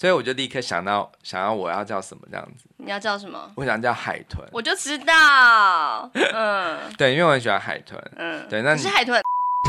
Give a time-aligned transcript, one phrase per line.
[0.00, 2.66] 所以我就立刻想到想要我要叫什么这样子。
[2.76, 3.50] 你要叫什么？
[3.56, 4.46] 我想叫海豚。
[4.52, 9.20] 我就知道，嗯，对，因为我很喜欢海豚，嗯，对，那你是海豚，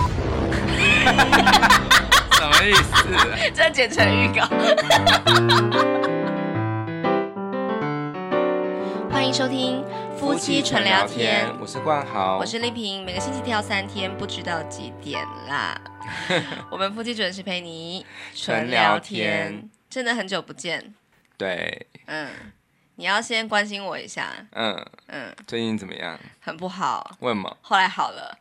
[2.37, 3.07] 什么意思？
[3.55, 4.45] 这剪成预告。
[9.09, 9.83] 欢迎收听
[10.15, 15.75] 夫妻纯聊天，我是冠豪，我是丽萍，每个星期跳三天，不知道几点啦。
[16.69, 18.05] 我们夫妻准时陪你
[18.35, 20.93] 纯聊天，真的很久不见。
[21.37, 22.29] 对，嗯。
[22.95, 26.19] 你要先关心我一下，嗯嗯，最近怎么样？
[26.41, 27.15] 很不好。
[27.21, 27.57] 为什么？
[27.61, 28.37] 后来好了。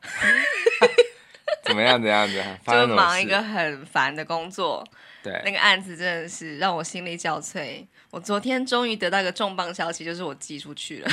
[1.63, 2.01] 怎么样？
[2.03, 2.43] 怎样子？
[2.67, 4.85] 就忙一个很烦的工作。
[5.23, 5.41] 对。
[5.45, 7.87] 那个案子真的是让我心力交瘁。
[8.11, 11.09] 我昨天终于得到一个重磅消息，就是我寄出去了。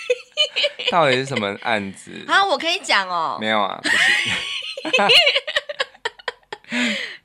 [0.92, 2.22] 到底是什么案子？
[2.28, 3.38] 啊，我可以讲哦。
[3.40, 3.98] 没有啊，不行。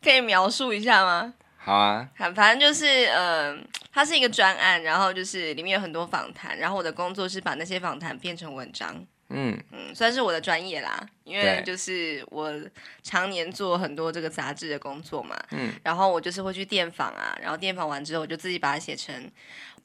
[0.02, 1.34] 可以描述一下吗？
[1.64, 2.10] 好啊。
[2.36, 3.58] 反正就是嗯。
[3.58, 3.64] 呃
[3.96, 12.54] 它是一个专案，然后就是里面有很多访谈，然后我的工作是把那些访谈变成文章，嗯嗯，算是我的专业啦，因为就是我
[13.02, 19.30] 常年做很多这个杂志的工作嘛，嗯，然后我就是会去电访啊，然后电访完之后，我就自己把它写成。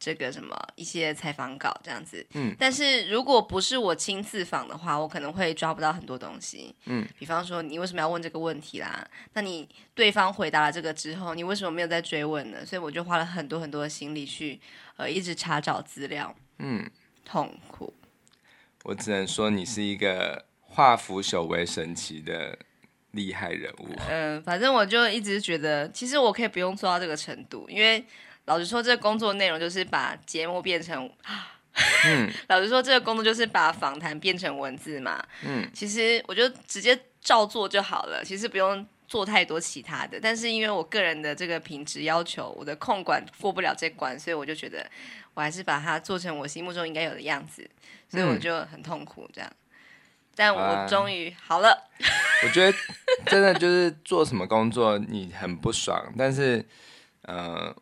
[0.00, 9.04] 这个什么一些采访稿这样子，嗯，但是如果不是我亲自访的话，我可能会抓不到很多东西，嗯，比方说你为什么要问这个问题啦？
[9.32, 12.64] 那你对方回答了这个之后，你为什么没有再追问呢？
[12.64, 14.60] 所以我就花了很多很多的心力去，
[14.98, 16.88] 呃，一直查找资料，嗯，
[17.24, 17.92] 痛苦。
[18.88, 22.58] 我只能说你是一个化腐朽为神奇的
[23.10, 23.88] 厉害人物。
[24.08, 28.04] 嗯、呃，反正我就一直觉得，其实我可以不用做到这个程度，因为。
[28.46, 31.06] 老实说，这个工作内容就是把节目变成，
[32.06, 35.22] 嗯， 老实说，这个工作就是把访谈变成文字嘛。
[35.44, 40.18] 嗯，其实我就直接照做就好了，其实不用做太多其他的。
[40.18, 44.90] 但是因为我个人的这个品质要求，我的控管过不了这关，所以我就觉得
[45.38, 47.70] 我还是把它做成我心目中应该有的样子，
[48.08, 49.48] 所以我就很痛苦这样。
[50.34, 51.70] 但我终于好了。
[51.70, 52.02] 啊，
[52.42, 52.76] 我觉得
[53.26, 56.66] 真的就是做什么工作你很不爽，但是
[57.22, 57.72] 呃。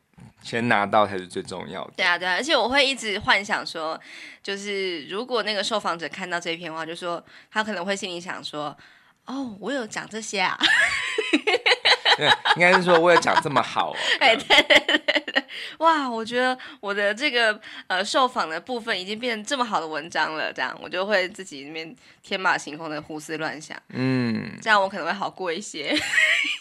[0.42, 1.94] 先拿到才是最重要的。
[1.96, 4.00] 对啊，对啊，而且我会一直幻想说，
[4.44, 8.76] 就是如果那个受访者看到这篇话，就说他可能会心里想说
[9.26, 10.56] ：“哦，我有讲这些啊。”
[11.44, 11.62] 对，
[12.56, 13.96] 应该是说我有讲这么好哦。
[14.20, 14.98] 哎，对对对
[15.32, 15.44] 对，
[15.78, 23.76] 哇，我觉得我的这个呃受访的部分已经变成这么好的文章了，这样我就会自己那边天马行空的胡思乱想。
[23.90, 25.94] 嗯，这样我可能会好过一些。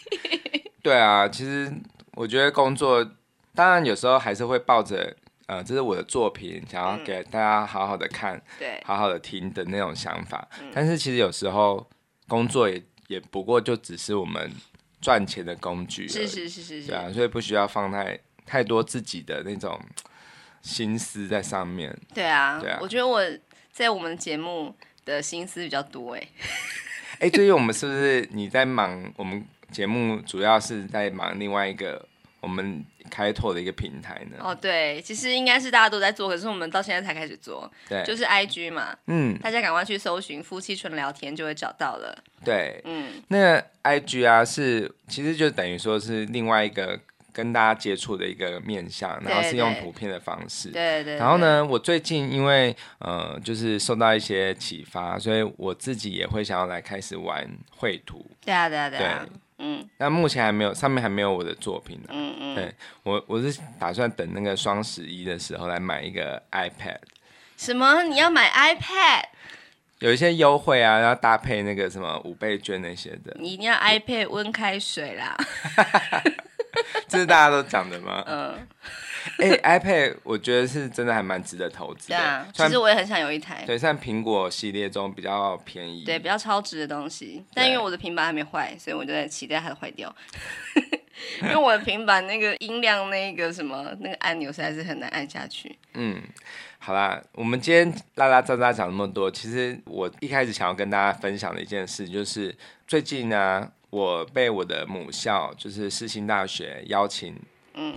[0.82, 1.72] 对啊，其实
[2.12, 3.06] 我觉得工作。
[3.54, 10.46] 当然，有时候还是会抱着，呃，这是我的作品，想要给大家好好的看，对，好好的听的那种想法。
[10.74, 11.88] 但是其实有时候
[12.28, 14.52] 工作也也不过就只是我们
[15.06, 19.80] 赚钱的工具，是是是是是，对啊，所以不需要放太太多自己的那种
[20.62, 21.96] 心思在上面。
[22.12, 23.22] 对啊，对啊，我觉得我
[23.70, 24.74] 在我们节目
[25.04, 26.28] 的心思比较多， 哎，
[27.20, 29.12] 哎，最近我们是不是你在忙？
[29.16, 32.04] 我们节目主要是在忙另外一个。
[32.40, 34.36] 我们开拓的一个平台呢？
[34.38, 37.68] 哦，对，其实应该是大家都在做，可是我们到现在才开始做。
[37.88, 42.16] 对，就是 IG 嘛，嗯，大家赶快去搜寻“夫妻纯聊天”就会找到了。
[42.46, 46.98] 对，嗯，那个 IG 啊，是其实就等于说是另外一个
[47.32, 50.70] 跟大家接触的一个面向，然后是用图片的方式。
[50.70, 51.16] 对对，对。
[51.16, 57.46] 然后呢，我最近因为呃，就是受到一些启发，所以我自己也会想要来开始玩
[57.76, 58.24] 绘图。
[58.44, 59.26] 对啊，对啊，对啊。
[59.28, 62.08] 对嗯，那目前还没有，上面还没有我的作品呢。
[62.10, 66.98] 嗯嗯，对我我是打算等那个双十一的时候来买一个 iPad。
[67.56, 68.02] 什么？
[68.02, 69.24] 你要买 iPad？
[70.00, 73.36] 有一些优惠啊，然后搭配那个什么五倍券那些的。
[73.38, 75.36] 你一定要 iPad 温开水啦。
[77.08, 78.22] 这是大家都讲的吗？
[78.26, 78.66] 嗯。
[79.38, 82.16] 哎、欸、，iPad 我觉得是真的还蛮值得投资的。
[82.16, 83.64] 对啊，其实我也很想有一台。
[83.66, 87.44] 对，像苹果系列中比较便宜，对，比较超值的东西。
[87.54, 90.14] 但因为我的平板还没坏，所以我就在期待它的坏掉。
[91.42, 95.74] 因为我的平板那个音量那个什么那个按钮实在是很难按下去。
[95.94, 96.22] 嗯，
[96.78, 102.54] 好啦，我们今天拉拉杂杂讲那么多，其实我一开始想要跟大家分享的一件事，就是
[102.86, 107.34] 最近呢，我被我的母校，就是世新大学邀请。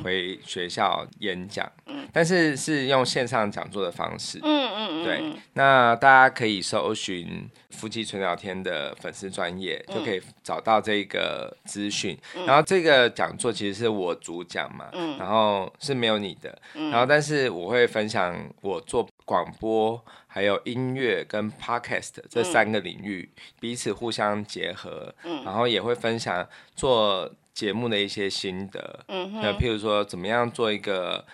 [0.04, 12.18] 回学校演讲，嗯，但是是用线上讲座的方式，嗯嗯嗯，对，那大家可以搜寻夫妻纯聊天的粉丝专业，就可以找到这个资讯。
[12.36, 23.30] 嗯、然后这个讲座其实是我主讲嘛，嗯，然后是没有你的，嗯、然后但是我会分享我做广播，还有音乐跟 podcast 这三个领域
[23.60, 27.32] 彼此互相结合，嗯，然后也会分享做。
[27.54, 31.26] 节目的一些心得，嗯哼，那譬如说怎么样做一个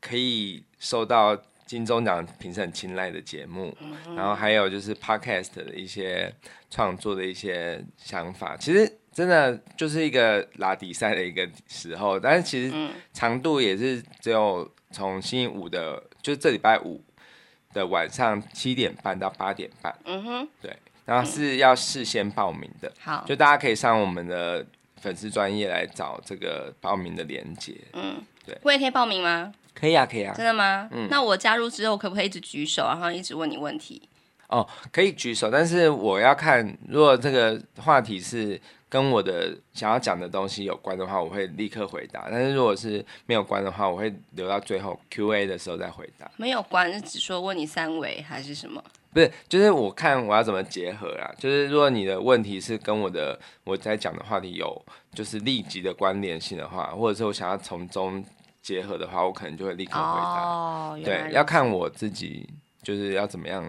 [0.00, 1.36] 可以受到
[1.66, 6.32] 金钟奖评审青睐的节目，嗯，然后还有就是 podcast 的一些
[6.70, 17.02] 创作的一些想法，其实真的就是一个拉比赛的一个时候，但是其实长度也是只有从星期五的，就是这礼拜五
[17.72, 24.64] 的晚上七点半到八点半，嗯哼，对，然后是要事先报名的，好，就大家可以上我们的
[25.04, 28.16] 粉丝专业来找这个报名的链接，嗯，
[28.46, 29.52] 对，我也可以报名吗？
[29.74, 30.88] 可以啊，可以啊，真的吗？
[30.92, 34.00] 嗯，那我加入之后可不可以一直举手，然后一直问你问题？
[34.48, 38.58] 哦，可以举手，但是我要看，如果这个话题是
[38.88, 46.30] 跟我的想要讲的东西有关的话，我会立刻回答；但是如果是没有关的话，我会留到最后 Q&A 的时候再回答。
[46.38, 48.82] 没有关是只说问你三围还是什么？
[49.14, 51.32] 不是，就是我看我要怎么结合啦。
[51.38, 54.84] 就是如果你的问题是跟我的我在讲的话题有
[55.14, 58.22] 就是立即的关联性的话，或者是我想要从中。
[58.64, 60.40] 结合的话，我可能就会立刻回答。
[60.40, 62.48] 哦，对，要看我自己
[62.82, 63.62] 就是要怎么样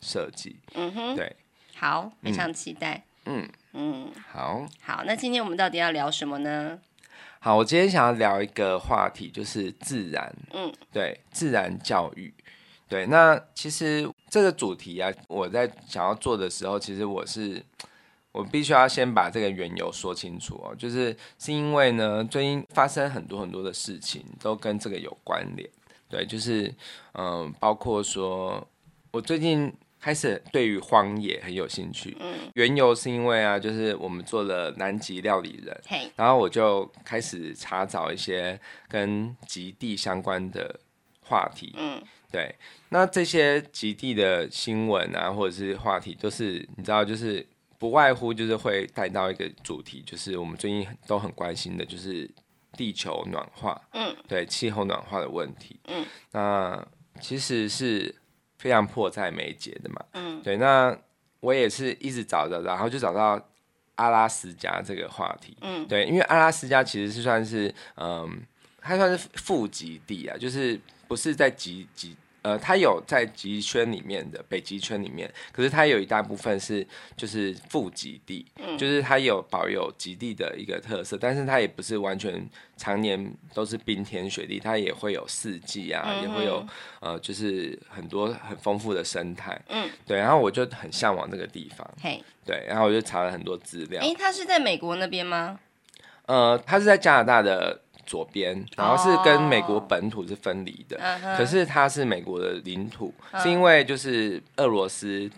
[0.00, 0.56] 设计。
[0.74, 1.34] 嗯哼，对，
[1.74, 3.02] 好，非常期待。
[3.24, 6.78] 嗯嗯，好，好，那今天我们到底要聊什么呢？
[7.40, 10.32] 好，我今天想要聊一个话题，就是自然。
[10.52, 12.32] 嗯，对，自然教育。
[12.88, 17.62] 对，那其实这个主题啊，我在想要做的时候，其实我是。
[18.32, 25.66] 我必须要先把这个缘由说清楚哦，就是是因为呢，最近发生很多很多的事情都跟这个有关联，
[26.06, 26.68] 对，就是
[27.12, 28.62] 嗯、呃，包括说
[29.10, 40.78] 我最近开始对于荒野很有兴趣，嗯，缘由是因为啊，就是我们做了南极料理人，嘿，然后我就开始查找一些跟极地相关的
[41.22, 42.54] 话题，嗯，对，
[42.88, 47.46] 那这些极地的新闻啊，或者是话题，都是你知道，就是。
[47.78, 52.28] 不外乎就是会带到一个主题，就是我们最近都很关心的，就是
[52.72, 56.02] 地球暖化，嗯，对气候暖化的问题，嗯，
[56.32, 56.88] 那
[57.20, 58.14] 其实是
[58.56, 60.98] 非常迫在眉睫的嘛，嗯，对，那
[61.40, 63.38] 我也是一直找着，然后就找到
[63.96, 68.42] 阿拉斯加这个话题，嗯，对，因为阿拉斯加其实是算是，嗯，
[68.86, 70.78] 它算是副极地啊，就是
[71.08, 72.16] 不是在极极。
[72.42, 76.86] 呃，它有在极圈里面的北极圈里面，可是它有一大部分是
[77.16, 86.64] 就是副极地，嗯，就是它有保有极地的一个特色，但是它也不是完全常年都是冰天雪地，它也会有四季啊，嗯、也会有
[87.00, 95.58] 呃，就是很多很丰富的生态，嗯，对，然后我就很向往这个地方，嘿，对，然后我就查了很多资料，哎、欸，它是在美国那边吗？
[96.26, 97.80] 呃，它是在加拿大的。
[98.06, 101.36] 左边，然后是跟美国本土是分离的，oh.
[101.36, 103.42] 可是它是美国的领土，uh.
[103.42, 105.28] 是因为就是俄罗斯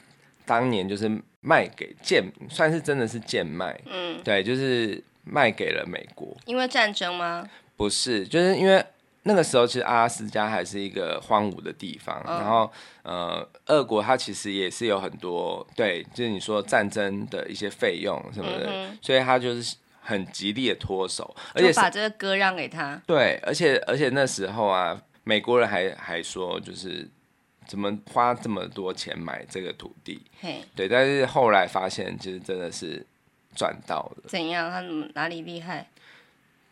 [0.44, 1.10] 当年就是
[1.40, 6.36] 卖给贱，算是真的是贱卖，嗯，对，就是卖给了美国。
[6.44, 7.48] 因为战争吗？
[7.76, 8.84] 不是，就是因为
[9.22, 12.38] 那个时候其实阿拉斯加还是一个荒芜的地方，uh.
[12.38, 12.70] 然后
[13.02, 18.88] 呃，俄国它其实也是有很多对，就是你说战争的一些费用什么的，uh.
[19.00, 19.76] 所以它就是。
[20.08, 22.98] 很极力的脱手，而且把这个歌让给他。
[23.06, 27.06] 对，而且而且那时候啊，美国人还还说，就是
[27.66, 30.22] 怎么花这么多钱买这个土地？
[30.40, 33.04] 嘿，对，但是后来发现，其实真的是
[33.54, 34.22] 赚到了。
[34.28, 34.70] 怎样？
[34.70, 34.80] 他
[35.12, 35.86] 哪里厉害？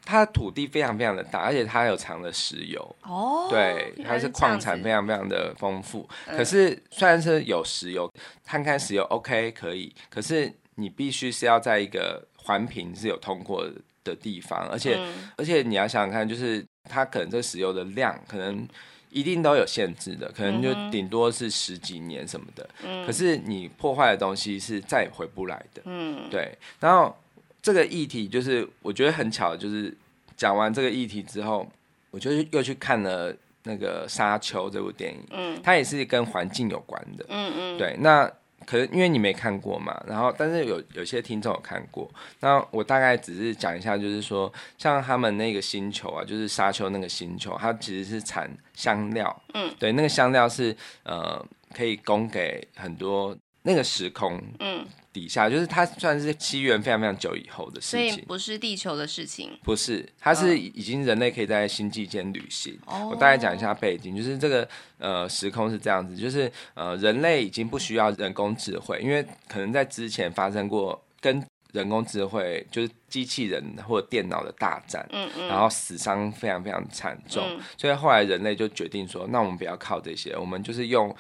[0.03, 2.97] 他土地非常非常的大，而且他有藏的石油。
[3.03, 6.09] 哦，对，它是矿产非常非常的丰富。
[6.27, 6.39] 嗯。
[6.39, 8.11] 可是虽然是有石油，
[8.45, 12.27] 探勘石油 OK 可以，可是你必须是要在一个。
[12.47, 13.69] 环评是有通过
[14.05, 18.65] 的地方，而且、嗯、而且你要想想看，就是它可能这石油的量可能
[19.11, 22.71] 一定都有限制的，可能就顶多是十几年什么的。
[22.85, 25.83] 嗯、可是你破坏的东西是再也回不来的。
[25.87, 26.57] 嗯，对。
[26.79, 27.13] 然后
[27.61, 29.93] 这个议题就是我觉得很巧，就是
[30.37, 31.69] 讲完这个议题之后，
[32.13, 35.19] 我就又去看了那个《沙丘》这部电影。
[35.33, 37.27] 嗯，它也是跟环境有关的。
[37.29, 37.97] 嗯嗯，对。
[37.99, 38.33] 那
[38.67, 51.43] 可能因为你没看过嘛，然后但是有有些听众有看过，那我大概只是讲一下，就是说像他们那个星球啊，就是沙丘那个星球，它其实是产香料，嗯，对，那个香料是呃
[51.73, 54.85] 可以供给很多那个时空，嗯。
[55.17, 62.79] 底下就是它算是起源非常非常久以后的事情，所以不是地球的事情，不是，它是已经人类可以在星际间旅行。
[62.85, 63.09] 哦。
[63.11, 64.69] 我大概讲一下背景，就是这个
[64.99, 71.43] 呃时空是这样子，就是呃人类已经不需要人工智慧，因为可能在之前发生过跟
[71.73, 81.17] 人工智慧就是机器人或者电脑的大战，嗯嗯，然后死伤非常非常惨重，嗯，所以后来人类就决定说，那我们不要靠这些，我们就是用。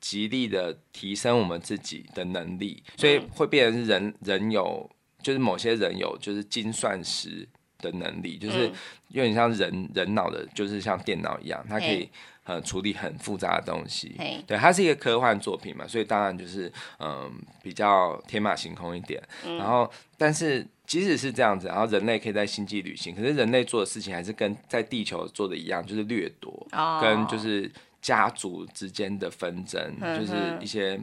[0.00, 4.88] 极力的提升我们自己的能力，所以会变成是人人有，
[5.22, 7.46] 就是某些人有就是精算师
[7.78, 8.70] 的能力，就是
[9.08, 12.08] 有点像人人脑的，就是像电脑一样，它可以
[12.44, 14.16] 呃处理很复杂的东西。
[14.46, 19.22] 对，它是一个科幻作品嘛，所以当然就是嗯、呃、比较天马行空一点。
[19.44, 26.66] 然后，但是即使是这样子，然后人类可以在星际旅行，可是人类做的事情还是跟在地球做的一样，就是掠夺，
[27.02, 31.00] 跟就是家族之间的纷争，就是一些。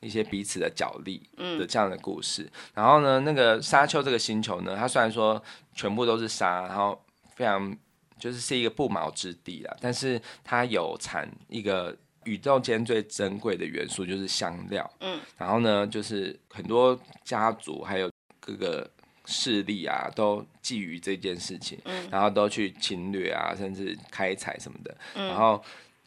[0.00, 5.42] 一些彼此的角力的这样的故事，嗯、然后呢，那个沙丘这个星球呢，它虽然说
[5.74, 6.98] 全部都是沙，然后
[7.34, 7.74] 非常
[8.18, 14.90] 就是是一个不毛之地啦，但是它有产一个宇宙间最珍贵的元素，就是香料。
[15.00, 18.10] 嗯，然后呢，就是很多家族还有
[18.40, 18.90] 各个
[19.26, 25.62] 势力啊，都觊觎这件事情，嗯，然后都去侵略啊，甚至开采什么的，嗯，然后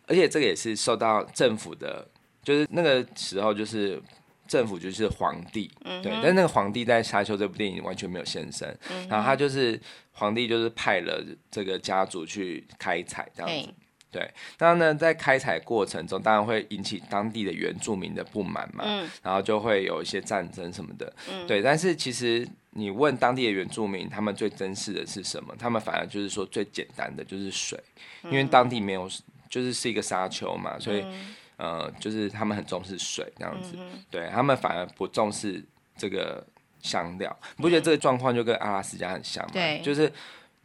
[0.08, 2.08] 而且这个也是受到政府的。
[2.44, 4.02] 就是那个时候，就是
[4.48, 9.78] 政府就是皇帝，嗯、对，但是那个皇帝在《沙丘》这部电影完全没有现身，嗯、然后他就是
[10.14, 11.22] 皇帝，就是派了
[11.52, 13.76] 这个家族去开采这样子，嘿
[14.10, 14.32] 对。
[14.58, 21.62] 然后呢，在开采过程中，当然会引起当地的原住民的不满嘛，嗯、然后就会有一些战争什么的，嗯、对。
[21.62, 25.54] 但是其实你问当地的原住民，他们最珍视的是什么？
[25.60, 27.78] 他们反而就是说最简单的就是水，
[28.24, 29.10] 因为当地没有，
[29.50, 31.02] 就是是一个沙丘嘛，所以。
[31.02, 35.66] 嗯呃，就是他们很重视水这样子，嗯、对他们反而不重视
[35.98, 36.46] 这个
[36.84, 37.36] 香料。
[37.56, 39.50] 你不觉得这个状况就跟阿拉斯加很像吗？
[39.54, 40.14] 对，就是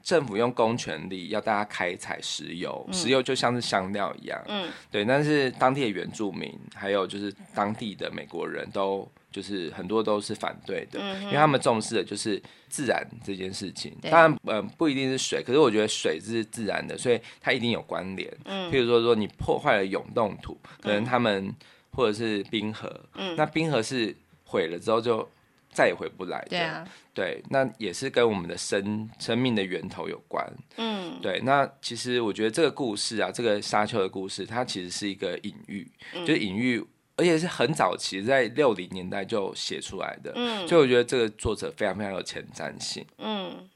[0.02, 4.42] 政府用公权力要大家开采石油，嗯、石油就像是香料一样。
[4.48, 9.08] 嗯，对，但是当地的原住民还有就是当地的美国人都。
[9.32, 13.90] 就是很多都是反对的，嗯、因为他们重视的就是自然这件事情。
[14.02, 18.30] 当然，嗯、呃，不一定是水，可是我觉得水是自然的，所以它一定有关联。
[18.44, 21.54] 嗯，譬如说，说你破坏了永冻土，可能他们、嗯、
[21.92, 25.26] 或者是冰河，嗯，那冰河是毁了之后就
[25.72, 26.50] 再也回不来的。
[26.50, 30.46] 对啊，对，那也是跟我们的生生命的源头有关。
[30.76, 36.86] 嗯，对，那其实我觉得这个故事啊，这个沙丘的故事，它其实是一个隐喻，嗯、就是隐喻。
[37.14, 43.68] 而且是很早期，在六零年代就写出来的，嗯，所以我觉得这个作者非常非常有前瞻性，嗯。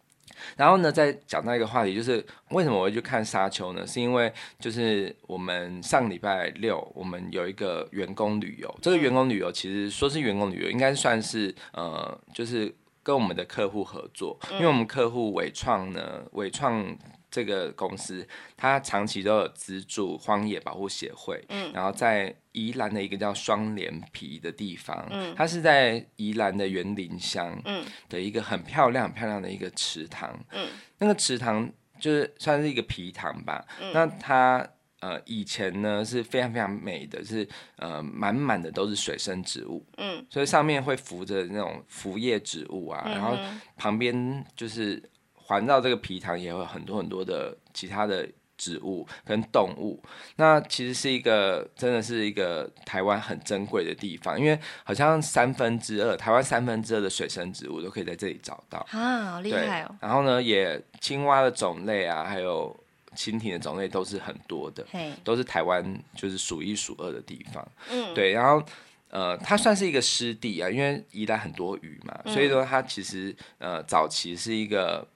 [0.56, 3.86] 然后呢，再讲到一个话题，就是为什么我会去看《沙丘》呢？
[3.86, 16.96] 是因为就是我们上礼拜六，我们有一个员工旅游，这个员工旅游其实说是员工旅游，应该算是呃，就是跟我们的客户合作，因为我们客户伟创呢，伟创。
[17.36, 18.26] 这个公司，
[18.56, 30.66] 它长期都有资助荒野保护协会，嗯，然后在宜兰的一个叫双连皮的地方，嗯，它是在宜兰的园林乡，嗯，的一个很漂亮、很漂亮的一个池塘，嗯，
[30.96, 34.66] 那个池塘就是算是一个皮塘吧，嗯，那它
[35.00, 43.36] 呃以前呢是非常非常美的，是呃满满的都是水生植物，嗯，所以上面会浮着那种浮叶植物啊，嗯，然后
[43.76, 45.02] 旁边就是。
[45.46, 50.02] 环绕这个皮塘也有很多很多的其他的植物跟动物，
[50.36, 59.94] 那其实是一个真的是一个台湾很珍贵的地方，因为好像三分之二台湾三分之二的水生植物都可以在这里找到啊，好厉害哦！
[60.00, 62.74] 然后呢，也青蛙的种类啊，还有
[63.14, 65.84] 蜻蜓的种类都是很多的，嘿都是台湾
[66.14, 67.68] 就是数一数二的地方。
[67.90, 68.64] 嗯，对，然后
[69.10, 75.06] 呃，它算是一个湿地啊，因为宜兰很多鱼嘛，嗯、所以说它其实呃早期是一个。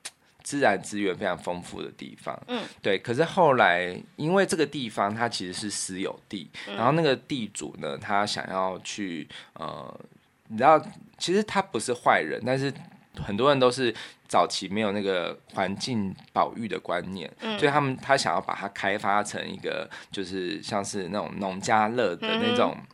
[0.42, 2.98] 自然资源非常丰富的地方，嗯，对。
[2.98, 10.00] 可是后来，因为这个地方它其实是私有地，嗯、然后那个地主呢，他想要去，呃，
[10.48, 10.80] 你知道，
[11.18, 12.72] 其实他不是坏人，但是
[13.16, 13.94] 很多人都是
[14.28, 22.74] 早期没有那个环境保育的观念，嗯、所以他们他想要把它开发成一个，就是像是那种农家乐的那种。
[22.76, 22.86] 嗯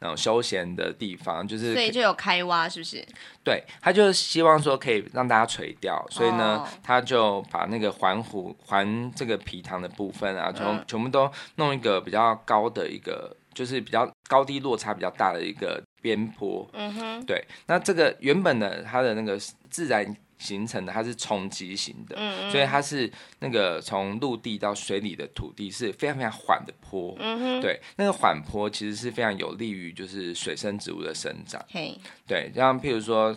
[0.00, 3.06] 那种休闲的地方，就是所以就有开挖，是不是？
[3.44, 16.68] 对，他就是希望说可以让大家垂钓，所以呢，他就把那个环湖环这个皮塘的部分啊，全、嗯、全部都弄一个比较高的一个，就是比较高低落差比较大的一个边坡。
[16.72, 19.38] 嗯哼，对，那这个原本的它的那个
[19.68, 20.16] 自然。
[20.40, 22.16] 形成的它是冲击型的，
[22.50, 31.94] 所以它是那个从陆地到水里的土地是非常非常缓的坡，嗯，对，那个缓坡其实是非常有利于就是水生植物的生长，嘿，
[32.26, 33.36] 对，像譬如说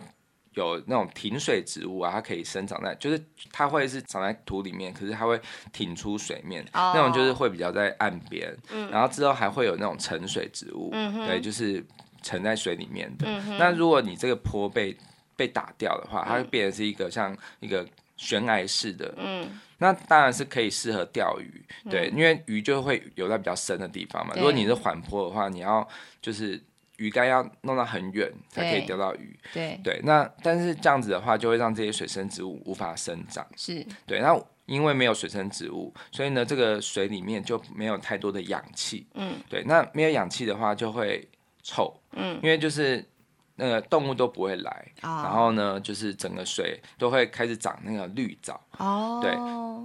[0.54, 5.38] 有那种挺水植物啊，它可以生长在，就是它会是长在土里面，可是它会
[5.72, 11.84] 挺出水面，哦，那种就是会比较在岸边，嗯，然后之后还会有那种沉水植物，嗯，对，就是
[12.22, 14.96] 沉在水里面的，嗯，那如果你这个坡被
[15.36, 17.86] 被打掉的话，它会变成是一个像一个
[18.16, 24.32] 悬崖式的，嗯，那当然是可以适合钓鱼，对，嗯、因为鱼就会游在比较深的地方嘛。
[24.36, 25.86] 如果你是缓坡的话，你要
[26.22, 26.62] 就是
[26.98, 29.36] 鱼竿要弄到很远才可以钓到鱼。
[29.52, 33.44] 对对，那但是这样子的话，就会让这些水生植物无法生长。
[33.56, 39.04] 是对，那因为没有水生植物，所以呢，这个水里面就没有太多的氧气。
[39.14, 41.28] 嗯，对，那没有氧气的话就会
[41.64, 41.92] 臭。
[42.12, 43.04] 嗯，因为就是。
[43.56, 45.24] 那个动物都不会来，oh.
[45.24, 49.22] 然后呢，就是整个水都会开始长那个绿藻，oh.
[49.22, 49.32] 对，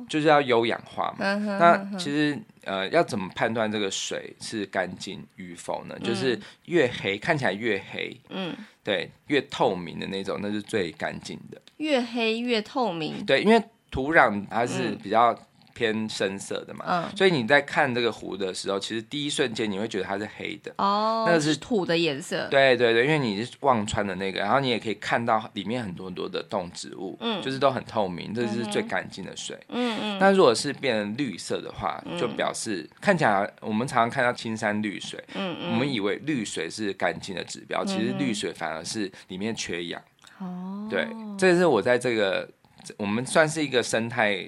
[0.10, 1.36] 就是要有氧化嘛。
[1.36, 5.98] 那其实呃，要怎么判断这个水是干净与否呢？
[6.00, 11.62] 就是越黑，看起来越黑，嗯，对，越透明的那种，那是最干净的。
[11.78, 13.24] 越黑越透明。
[13.26, 15.38] 对，因为土壤它是比较。
[15.80, 30.20] 偏深色的嘛，嗯，所以你在看这个湖的时候，其实第一瞬间你会觉得它是黑的，哦，那个是土的颜色，对对对，因为你是望穿的那个，然后你也可以看到里面很多很多的动植物，嗯，就是都很透明，这是最干净的水，嗯嗯。
[30.20, 40.02] 那如果是变成绿色的话，就表示看起来我们常常看到青山绿水，嗯嗯，我们以为绿水是干净的指标，其实绿水反而是里面缺氧，
[40.40, 41.08] 哦，对，
[41.38, 42.50] 这是我在这个
[42.98, 44.46] 我们算是一个生态。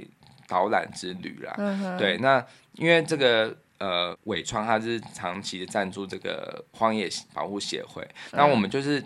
[0.51, 9.01] 导览之旅啦，嗯、对，那因为这个呃，伟创他是长期的赞助这个荒野保护协会，嗯、那我们就是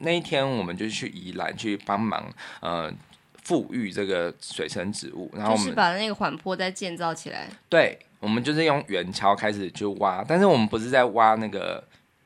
[0.00, 2.22] 那一天，我们就去宜兰去帮忙
[2.60, 2.92] 呃
[3.42, 7.48] 富裕这个水生植物，然后我们就是把那个缓坡再建造起来。
[7.70, 11.82] 对，我们就是用圆锹开始就挖，但是我们不是在挖那个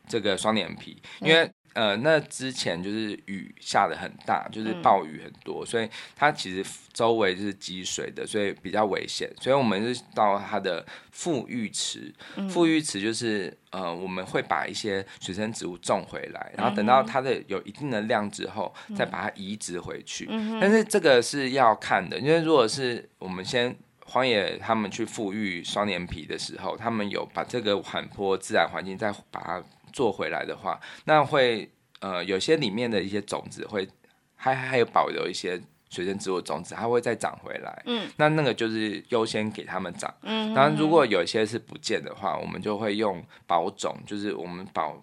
[0.09, 1.49] 这个双脸皮，因为。
[1.75, 9.28] 嗯呃，那之前就是雨下的很大，就是暴雨很多，嗯、所以它其实周围就是积水的，所以比较危险。
[9.40, 12.14] 所以我们是到它的富裕池，
[12.49, 20.26] 富裕池就是呃，我们会把一些水生植物种回来，然后等到它的有一定的量之后，再把它移植回去。
[20.31, 23.76] 嗯、但是这个是要看的，因为如果是我们先
[24.07, 29.64] 荒野他们去富裕双连皮的时候，他们有把这个缓坡自然环境再把它。
[29.95, 31.71] 做回来的话，那会
[32.01, 33.89] 呃有些里面的一些种子会
[34.35, 35.59] 还还有保留一些
[35.89, 37.83] 水生植物种子，它会再长回来。
[37.87, 40.13] 嗯，那那个就是优先给他们长。
[40.23, 45.01] 嗯，然后如果有一些是不见的话，我们就会用保种，就是我们保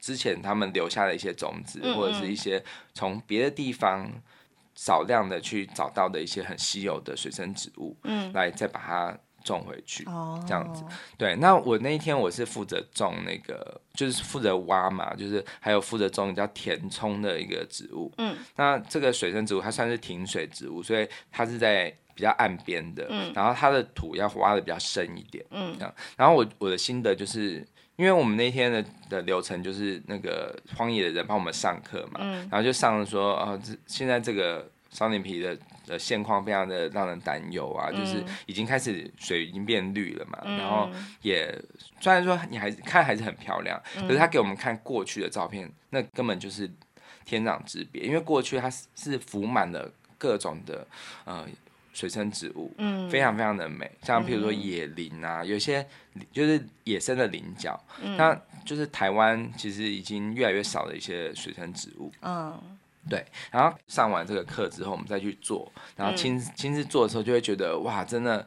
[0.00, 4.10] 之前他们留下的一些种子，嗯嗯或者是一些从别的地方
[4.74, 9.18] 少量的去找到的一些很稀有的水生植物，嗯，来再把它。
[9.44, 10.04] 种回去，
[10.46, 10.84] 这样子，
[11.16, 11.36] 对。
[11.36, 18.12] 那我那一天我是负责种那个，就是负责挖嘛，就是还有负责种叫填充的一个植物。
[18.18, 23.06] 嗯，那这个水生植物它算是停水植物，所以它是在比较岸边的。
[23.10, 25.44] 嗯，然后它的土要挖的比较深一点。
[25.50, 25.94] 嗯，这样。
[26.16, 35.56] 然后我我的心得就是，因为我们那天的的流程就是那个荒野的人帮我们上课嘛，嗯，然后就上了说，哦，这现在这个双脸皮的。
[35.92, 41.54] 的现况非常的让人担忧啊，嗯、就是已经开始水已经变绿了嘛，嗯、然后也
[42.00, 46.68] 虽然说你还是看还是很漂亮，嗯、可是他给我们看过去的照片，那根本就是
[47.26, 50.86] 天壤之别，因为过去它是浮满了各种的
[51.24, 51.46] 呃
[51.92, 55.86] 水生植物，嗯，非常非常的美，像譬如说野林啊，嗯、有些
[56.32, 57.78] 就是野生的菱角，
[58.16, 62.58] 那、嗯、就是台湾其实已经越来越少的一些水生植物，嗯。
[63.08, 68.46] 对，然后上完这个课之后，我们再去做，然后亲亲自做的时候，就会觉得哇，真的，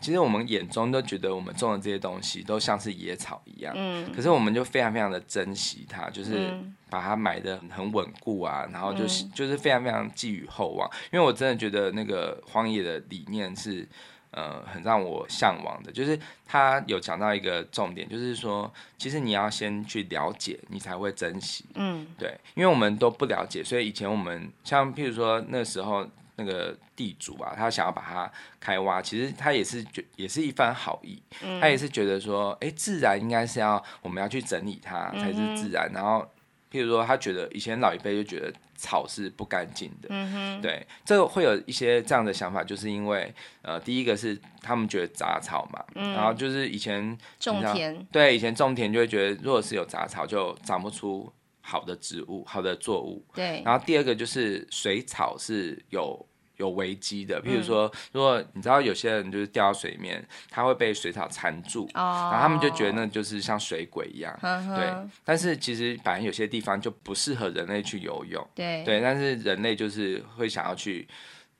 [0.00, 6.52] 其实我们眼中都觉得我们种的这些东西都像是野草一样，嗯，可是我们就非常非常的珍惜它，就是
[6.90, 13.88] 把它埋的很稳固啊，然后就是就是非常非常寄予厚望，因为我真的觉得那个荒野的理念是。
[14.34, 18.68] 呃，很让我向往的，就是他有讲到一个重点，就是说，
[18.98, 21.64] 其实你要先去了解，你才会珍惜。
[21.74, 36.28] 嗯，对，因为我们都不了解，所以以前我们像譬如说那时候那个地主啊，他想要把它开挖，其实他也是觉也是一番好意，嗯、他也是觉得说，哎、欸，自然应该是要我们要去整理它才是自然，嗯、然后。
[36.74, 43.32] 譬如说，他觉得以前老一辈就觉得草是不干净的，嗯哼，对，这个会有一些这样的想法，就是因为
[43.62, 53.62] 呃，第一个是他们觉得杂草嘛，嗯、然后就是以前种田，对，以前种田就会觉得，如果是有杂草，就长不出好的植物、好的作物，对。
[53.64, 56.26] 然后第二个就是水草是有。
[56.56, 64.38] 有危机的，譬如说，如果你知道有些人就是掉到水面，他会被水草缠住，然后他们就觉得那就是像水鬼一样，
[64.76, 64.92] 对。
[65.24, 69.00] 但是其实反正有些地方就不适合人类去游泳，对对。
[69.00, 71.08] 但是人类就是会想要去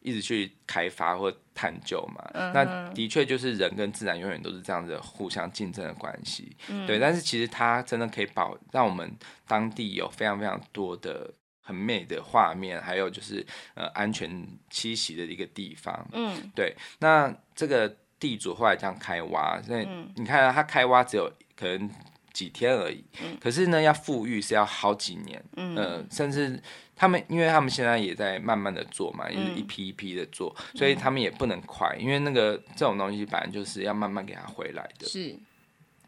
[0.01, 7.01] 一直去开发或探究嘛，那的确就是人跟自然永远都是这样子互相竞争的关系，对。
[7.01, 9.13] 但是其实它真的可以保让我们
[9.49, 11.33] 当地有非常非常多的。
[11.65, 14.31] 很美的画面，还有就是呃安全
[14.71, 16.07] 栖息的一个地方。
[16.13, 16.77] 嗯，对。
[17.01, 19.83] 那这个地主后来这样开挖，那
[20.15, 21.91] 你看他开挖只有可能
[22.33, 23.03] 几天而已。
[23.41, 26.63] 可是呢，要富裕是要好几年，嗯、呃，甚至
[26.95, 35.07] 他们，因为他们现在也在慢慢的做嘛，也是一批一批的做，所以他们也不能快，因为那个这种东西本来就是要慢慢给他回来的。
[35.07, 35.35] 是。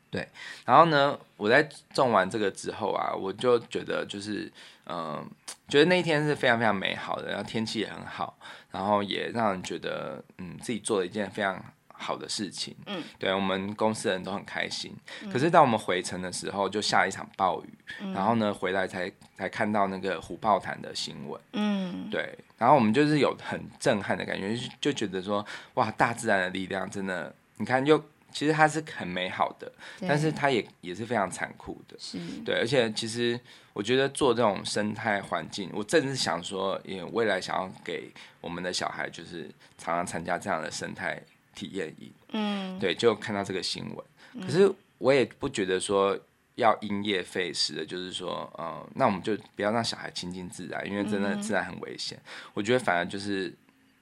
[0.08, 0.26] 对，
[0.64, 4.50] 然后呢，我在种完这个之后啊，我就觉得就是，
[4.84, 5.26] 嗯、呃，
[5.68, 8.38] 觉得那一天是非常非常美好的，然后天气也很好，
[8.70, 12.74] 然后也让人觉得，嗯，自己做了一件非常好的事情。
[12.86, 14.94] 嗯，对，我们公司人都很开心。
[15.22, 21.38] 嗯、可是当我们回程的时候，就下了一场暴雨，嗯、然后呢，回来才才看到那个虎豹潭的新闻。
[21.52, 28.02] 嗯，对，然后我们就是有很震撼的感觉，就觉得说，哇，大自然的力量真的，你看又。
[28.36, 29.72] 其实它是很美好的，
[30.02, 32.54] 但是它也也是非常残酷的，是对。
[32.56, 33.40] 而且其实
[33.72, 41.18] 我觉得做这种生态环境，我正是想说，也未来想要给我们的小孩，就是常常参加这样的生态
[41.54, 42.12] 体验营。
[42.32, 44.06] 嗯，对，就看到这个新闻。
[44.34, 46.14] 嗯、可是我也不觉得说
[46.56, 52.18] 要因噎废食的，就是说，呃，那我们就不要让小孩亲近自然，因为真的自然很危险。
[52.18, 53.50] 嗯、我觉得反而就是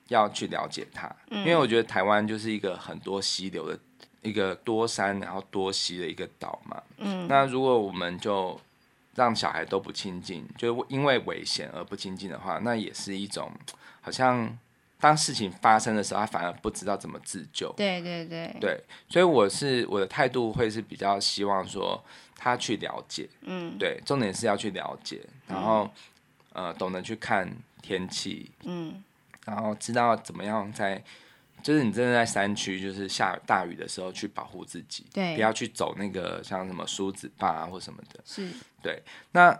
[0.08, 3.78] 要去了解它，嗯、因为我觉得台湾就是一个很多溪流的。
[4.24, 8.58] 一个多山然后多溪的一个岛嘛，嗯，那如果我们就
[9.14, 13.52] 让小孩都不亲近，就因为危险而不亲近的话，那也是一种
[14.00, 14.58] 好像
[14.98, 17.70] 当事情发生的时候，他反而不知道怎么自救。
[17.76, 22.02] 对对对，对，所以我是我的态度会是比较希望说
[22.34, 25.88] 他去了解，嗯，对，重点是要去了解，然后、
[26.54, 27.48] 嗯、呃懂得去看
[27.82, 29.04] 天气，嗯，
[29.44, 31.04] 然后知道怎么样在。
[31.64, 38.46] 就是你真的在山区，就是下大雨的时候去保护自己，对，不要去走那个像什么梳子坝啊或什么的，是，
[38.82, 39.02] 对。
[39.32, 39.58] 那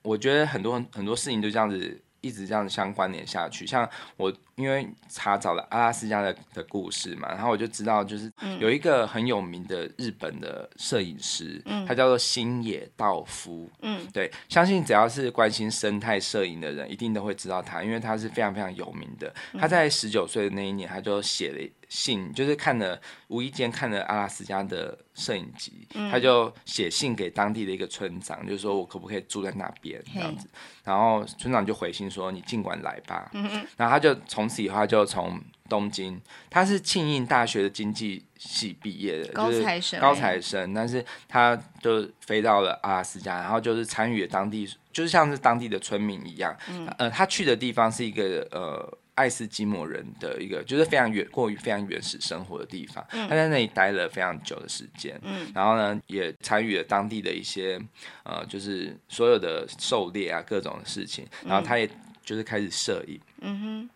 [0.00, 4.32] 我觉得很多很多事情就这样子一直这样相关联下去，像我。
[4.56, 13.68] 因为查找了阿拉斯加的的故事嘛，然后我就知道，就是有一个很有名的日本的摄影师，嗯、他叫做星野道夫。
[13.82, 19.34] 嗯，对，相信只要是关心生态摄影的人，一定都会知道他，因为他是非常非常有名的。
[19.58, 30.46] 他在十九岁的那一年，他就写了信，就是看了无意间看了阿拉斯加的摄影集，嗯、他就写信给当地的一个村长，就是说我可不可以住在那边这样子，
[30.84, 33.28] 然后村长就回信说你尽管来吧。
[33.32, 36.20] 嗯哼然后他就从从此以后，他就从东京，
[36.50, 40.74] 他是庆应大学的经济系毕业的，高材生，高材生。
[40.74, 46.54] 但是他就飞到了阿拉斯加，然后就是参与了当地，就是像是当地的村民一样。
[46.68, 53.04] 嗯、呃，他去的地方是一个呃爱斯基摩人的一个，就是非常远过于非常原始生活的地方。
[53.12, 55.18] 嗯、他在那里待了非常久的时间。
[55.22, 57.80] 嗯，然后呢，也参与了当地的一些
[58.24, 61.26] 呃，就是所有的狩猎啊，各种的事情。
[61.44, 61.88] 然后他也
[62.24, 63.20] 就是开始摄影。
[63.40, 63.90] 嗯哼。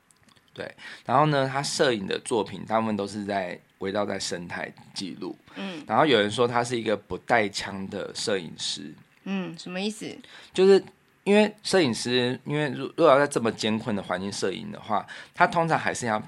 [0.55, 0.75] 对，
[1.07, 5.37] 然后呢，他摄影的作品大部分都是在围绕在生态记录。
[5.55, 8.93] 嗯，然后有人说他是一个不带枪的摄影师。
[9.23, 10.13] 嗯，什么意思？
[10.53, 10.83] 就是
[11.29, 16.23] 因为摄影师，因为如如果要在这么艰困的环境摄影的话，他通常还是要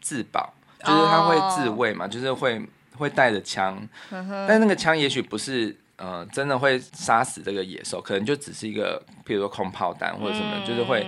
[0.00, 2.64] 自保，就是他会自卫嘛，哦、就是会
[2.96, 3.86] 会带着枪。
[4.08, 11.06] 但那个枪也许不是呃真的会杀死这个野兽，可能就只是一个，譬如说空炮弹或者什么，嗯、就是会。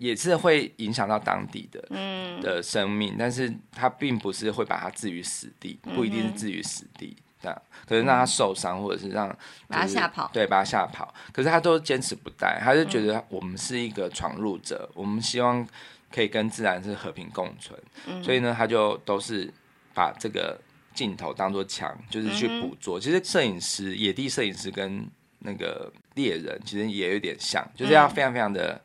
[0.00, 11.12] 也是会影响到当地的、嗯、的生命，但是他并不是会把它置于死地，不一定是置于死地，这样可是让他受伤，或者是让、就是、把他吓跑，对，把他吓跑。
[11.32, 15.66] 可是他都坚持不带，他就觉得我们是一个闯入者，嗯、我们希望
[16.12, 19.52] 可以跟自然是和平共存，嗯、所以呢，他就都是
[19.94, 20.60] 把这个
[20.94, 22.98] 镜头当做枪，就是去捕捉。
[22.98, 25.06] 嗯、其实摄影师、野地摄影师跟
[25.38, 28.80] 那个猎人其实也有点像，就是要非常非常的。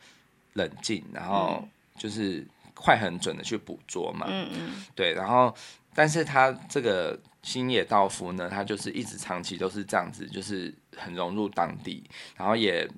[0.58, 1.62] 冷静，然后
[1.98, 4.26] 就是快很准的去捕捉嘛。
[4.30, 4.86] 嗯嗯。
[4.96, 5.54] 对，然后，
[5.94, 12.04] 但是他这个星野道夫呢，他就是一直长期都是这样子，就是很融入当地，
[12.36, 12.90] 然后也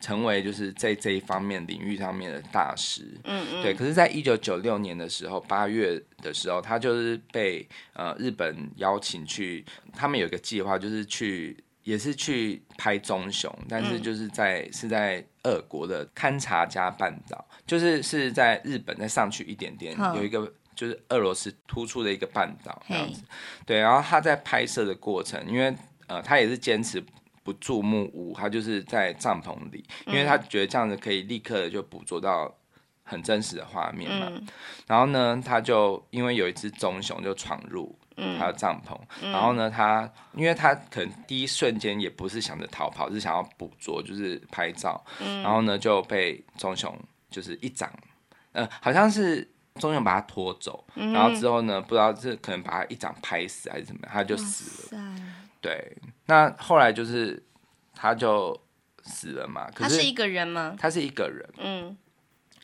[0.00, 3.18] 成为就是在这一方面领域上面的大师。
[3.24, 3.62] 嗯嗯。
[3.62, 11.56] 对，可是，在一九九六年的时候，八月的时候，他就是被呃日本邀请去，他们有一个计划，就是去。
[11.86, 23.22] 也是去拍棕熊，但是就是在、嗯、是在俄国的勘察加半岛，就是是在日本再上去一点点，有一个就是俄罗斯突出的一个半岛这样子。
[23.22, 23.34] 嘿
[23.66, 25.74] 对，然后他在拍摄的过程，因为
[26.06, 27.02] 呃他也是坚持
[27.42, 32.54] 不住木屋，他就是在帐篷里，因为他觉得这样子可以立刻的就捕捉到
[33.02, 34.28] 很真实的画面嘛。
[34.30, 34.46] 嗯、
[34.86, 37.98] 然后呢，他就因为有一只棕熊就闯入。
[38.18, 47.92] 嗯，还有帐篷，嗯、然后呢，他因为他可能第一瞬间也不是想着逃跑，是想要捕捉，就是拍照，嗯、然后呢就被棕熊就是一掌，
[48.52, 49.46] 呃，好像是
[49.78, 55.02] 棕熊把他拖走，嗯、然后之后呢，不知道是可能把他一掌拍死还是怎么样，他就死了。
[55.60, 57.42] 对，那后来就是
[57.94, 58.58] 他就
[59.04, 59.66] 死了嘛。
[59.74, 60.74] 可是他是一个人吗？
[60.78, 61.48] 他是一个人。
[61.58, 61.96] 嗯。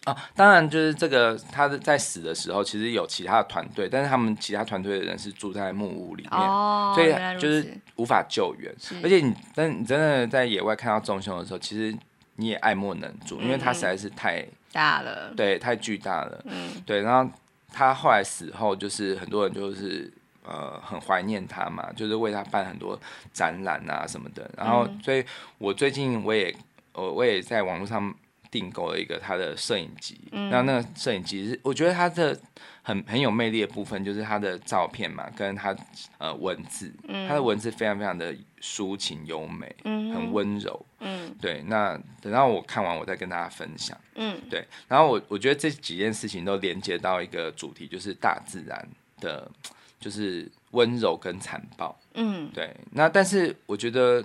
[0.05, 8.75] 哦，当然就是这个，他在死的时候，其实有其他的团队，但是他们其他团队的人是住在木屋里面，哦、所以就是无法救援。
[9.01, 11.97] 而且你，但你真的在野外看到棕熊的时候，其实
[12.35, 16.41] 你也爱莫能助，嗯、因为他实在是太大了，对，太巨大了。
[16.47, 17.03] 嗯，对。
[17.03, 17.31] 然后
[17.73, 20.13] 他后来死后，就是很多人就是
[20.45, 22.99] 呃很怀念他嘛，就是为他办很多
[23.33, 24.51] 展览啊什么的。
[24.57, 25.25] 然后，所以
[25.59, 26.55] 我最近我也
[26.93, 28.15] 我我也在网络上。
[28.53, 32.39] 订购了一个他的摄影机，嗯、那那个摄影机是我觉得他的
[32.83, 35.75] 很很有魅力的部分，就是他的照片嘛，跟他
[36.19, 41.63] 呃文字，嗯、他的文字非常非常的抒情优美，嗯、很温柔，嗯、对。
[41.67, 44.65] 那等到我看完，我再跟大家分享，嗯、对。
[44.87, 48.89] 然后我我觉得这几件事情都连接到一个主题，就是大自然
[49.21, 49.51] 的，
[49.99, 52.73] 就是温柔跟残暴，嗯，对。
[52.93, 54.25] 那但是我觉得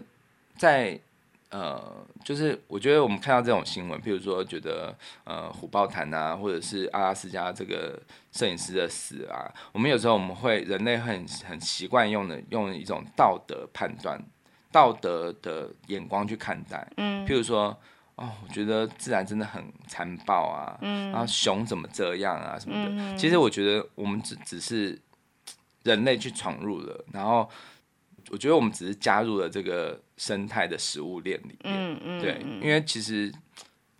[0.55, 0.99] 在
[1.49, 7.97] 呃，就是我觉得我们看到这种新闻，譬如说觉得呃虎豹潭啊，或者是阿拉斯加这个
[8.33, 14.21] 摄影师的死啊，我们有时候我们会人类很很习惯用的用一种道德判断、
[14.73, 16.85] 道德的眼光去看待。
[16.97, 17.77] 嗯，譬如说
[18.15, 22.91] 哦，我觉得自然真的很残暴啊，嗯，然后熊怎么这样啊什么的。
[22.91, 25.01] 嗯，其实我觉得我们只只是
[25.83, 27.49] 人类去闯入了，然后。
[28.29, 33.31] 我觉得我们只是加入了这个生态的食物链里面，嗯嗯、对，因为其实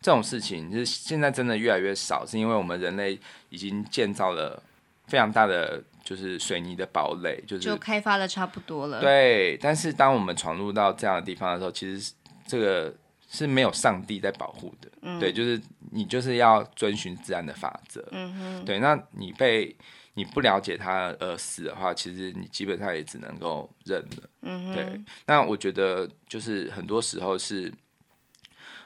[0.02, 3.18] 这种事情就是现在真的越来越少，是因为我们人类
[3.50, 4.62] 已经建造了
[5.06, 9.00] 非常大的就是水泥的堡垒，就是就开发的差不多了。
[9.00, 12.13] 对，但是当我们闯入到这样的地方的时候，其实
[12.46, 12.94] 这个
[13.30, 15.62] 是没有上帝在保护的，嗯、对，就是
[15.92, 19.76] 你就是要遵循自然的法则，嗯哼，对，那你被。
[20.18, 24.74] 你不了解他而死的话，其实你基本上也只能够认了。
[24.74, 25.00] 对。
[25.28, 27.72] 那我觉得就是很多时候是，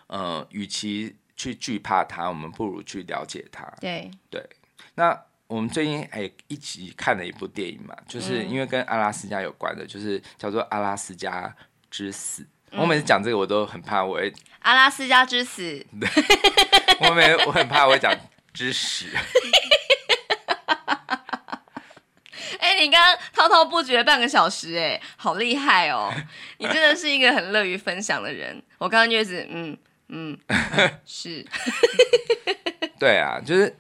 [0.08, 3.64] 呃，与其去惧怕他，我们不如去了解他。
[3.80, 4.46] 对对。
[4.96, 5.18] 那
[5.48, 11.56] 我们最近还一起看了一部电影嘛，就是因为跟阿拉斯加有关的，就是叫做《阿拉斯加
[11.90, 12.44] 之死》。
[12.72, 15.62] 嗯、我每次讲这个，我都很怕我会阿拉斯加之死。
[15.98, 16.10] 对，
[17.08, 18.14] 我每我很怕我会讲
[18.54, 19.08] 之屎。
[22.60, 26.12] 哎、欸，你刚刚滔滔不绝半个小时，哎，好厉害哦！
[26.58, 28.62] 你真的是一个很乐于分享的人。
[28.78, 29.78] 我刚刚就是，嗯
[30.10, 31.46] 嗯，嗯， 是，
[33.00, 33.76] 对啊，就是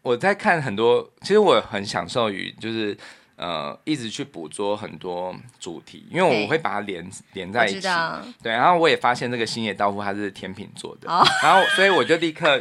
[0.00, 2.96] 我在看很多，其实我很享受于就是
[3.36, 7.88] 呃，一直去捕捉很多主题，因为我会把它连连在一起。
[8.42, 12.60] 对，然后我也发现这个星野道夫他是天秤座的，哦、然后所以我就立刻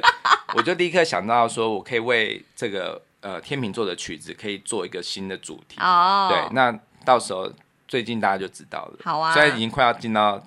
[0.53, 3.01] 我就立刻想到说，我可以为这个。
[3.21, 6.29] 呃，天秤座的曲子可以做一个新的主题哦。
[6.29, 6.37] Oh.
[6.37, 7.51] 对，那到时候
[7.87, 8.99] 最近大家就知道了。
[9.03, 10.43] 好啊，虽然已经快要进到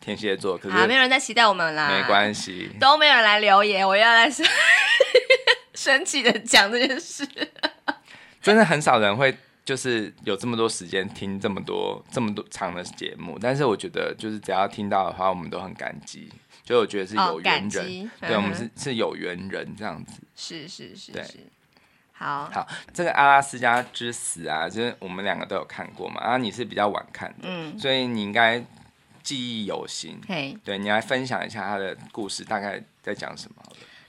[0.00, 1.88] 天蝎座，可是没有人在期待我们啦。
[1.88, 4.46] 没关系， 都没有人来留言，我要来生
[5.74, 7.26] 生气的讲这件事。
[8.40, 16.30] 真的很少人会就是有这么多时间听这么多这么多长的节目，但是我觉得就是只要听到的话，我们都很感激。
[16.62, 20.22] 就我觉得是有缘人，哦、对，我们是是有缘人这样子。
[20.34, 21.22] 是是是，对。
[22.16, 28.64] 好，好，这个阿拉斯加之死啊，就是我们两个都有看过嘛，啊你是比较晚看的，嗯，所以你应该
[29.20, 33.62] 记忆犹新，嘿，对，你来分享一下他的故事，大概在讲什么？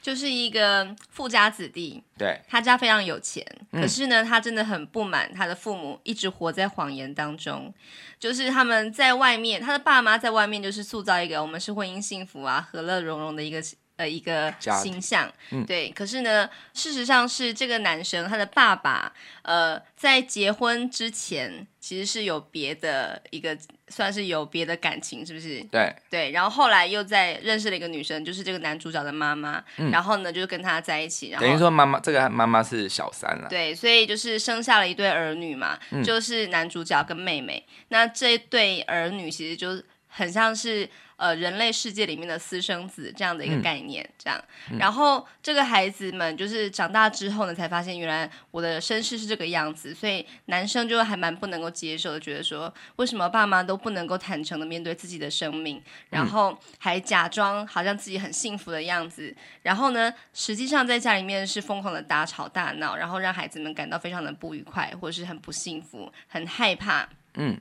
[0.03, 7.73] 就是一个富家子弟，对，他家非常有钱，嗯、可是呢，他真的很不满他的父母一直活在谎言当中，
[8.19, 13.59] 就是他们在外面，他的爸妈在外面就是塑造一个我们是婚姻幸福啊、和乐融融的一个。
[13.97, 15.89] 呃，一个形象，嗯、对。
[15.91, 25.63] 可是呢，事实上是这个男生他的爸爸，呃，在结婚之前其实是有别的一个，算是有别的感情，是不是？
[25.71, 26.31] 对对。
[26.31, 29.63] 然后后来又在认识了一个女生，就是这个男主角的妈妈。
[29.77, 31.29] 嗯、然后呢，就跟他在一起。
[31.29, 33.47] 然后等于说妈妈这个妈妈是小三了。
[33.49, 37.65] 对，所以就是生下了一对儿女嘛，嗯、就是男主角跟妹妹。
[37.87, 40.89] 那这对儿女其实就很像是。
[41.17, 44.43] 呃，人类世界里面的私生子这样的一个概念，嗯、这样，
[44.77, 67.07] 然后这个孩子们就是长大之后呢，才发现原来我的身世是这个样子，所以男生就还蛮不能够接受的，觉得说为什么爸妈都不能够坦诚的面对自己的生命，然后还假装好像自己很幸福的样子，然后呢，实际上在家里面是疯狂的大吵大闹，然后让孩子们感到非常的不愉快，或者是很不幸福，很害怕。
[67.35, 67.57] 嗯。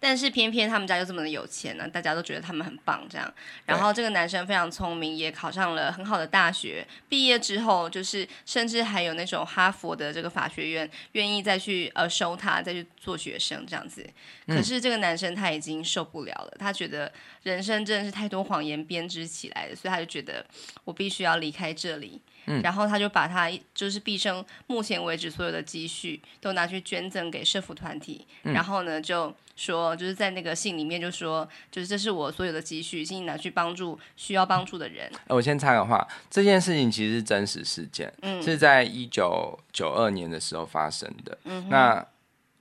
[0.00, 3.32] 但是偏偏他们家又这么的有钱呢、啊，大家都觉得他们很棒，这样。
[3.66, 6.86] 然后这个男生非常聪明，也考上了很好的大学。
[7.08, 14.06] 毕业之后，就是甚至还有那种哈佛的这个法学院愿意再去呃收他，再去做学生这样子。
[14.46, 17.10] 可是这个男生他已经受不了了，他觉得
[17.42, 20.44] 人生真的是太多谎言编织起来的，所以他就觉得
[20.84, 22.20] 我必须要离开这里。
[22.50, 35.10] 嗯、然后他就把他就是毕生目前为止所有的积蓄都拿去捐赠给社福团体，嗯、然后呢就说就是在那个信里面就说就是这是我所有的积蓄，请你拿去帮助需要帮助的人。
[35.28, 41.38] 我先插个话，这件事情其实是真实事件，嗯、是在一九九二年的时候发生的。
[41.44, 42.06] 嗯、那。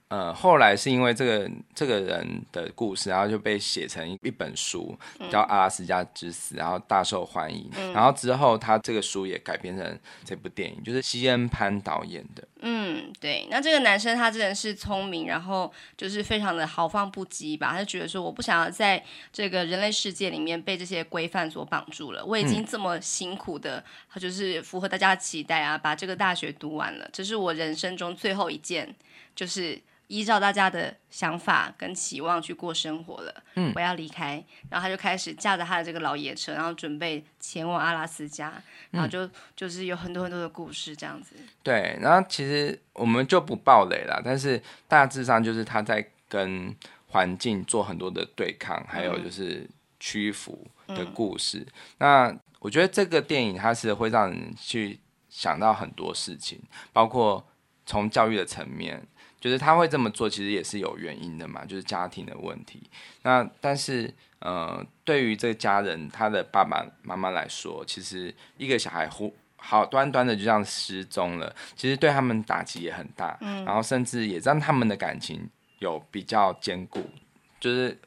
[0.09, 4.97] 呃，后来是因为这个这个人的故事，然后就被写成一本书，
[5.29, 7.69] 叫《阿拉斯加之死》，然后大受欢迎。
[7.77, 12.47] 嗯、然后之后，他这个书也改编成这部电影，就是西恩潘导演的。
[12.61, 13.49] 嗯，对。
[13.51, 17.71] 那这个男生他真的是聪明，然后就是非常的豪放不羁吧？
[17.73, 22.23] 他就觉得说，我不想要在这个人类世界里面被这些规范所绑住了。
[22.25, 23.83] 我已经这么辛苦的，
[24.15, 28.95] 嗯、就是符合大家的期待啊，把这个大学读完了，这是我人生中最后一件，
[29.35, 29.77] 就是。
[30.07, 38.53] 依照大家的想法跟期望去过生活了，嗯，我要离开，然后他就开始驾着他的这个老爷车，然后准备前往阿拉斯加，
[38.91, 41.35] 然后就、嗯、就是有很多很多的故事这样子。
[41.61, 46.73] 对，然后其实我们就不爆雷了，但是大致上就是他在跟
[47.07, 51.59] 环境做很多的对抗，还有就是屈服的故事。
[51.59, 56.61] 嗯、那我觉得这个电影它是会让人去想到很多事情，
[56.93, 57.45] 包括
[57.85, 59.05] 从教育的层面。
[59.47, 62.83] 就是他会这么做，其实也是有原因的嘛，就是家庭的问题。
[63.21, 73.37] 那但是，呃，对于这个家人，他的爸爸妈妈来说，其实一个小孩忽好端端的就这样失踪了，其实对他们打击也很大。
[73.39, 77.09] 嗯，然后甚至也让他们的感情有比较坚固，
[77.57, 77.97] 就是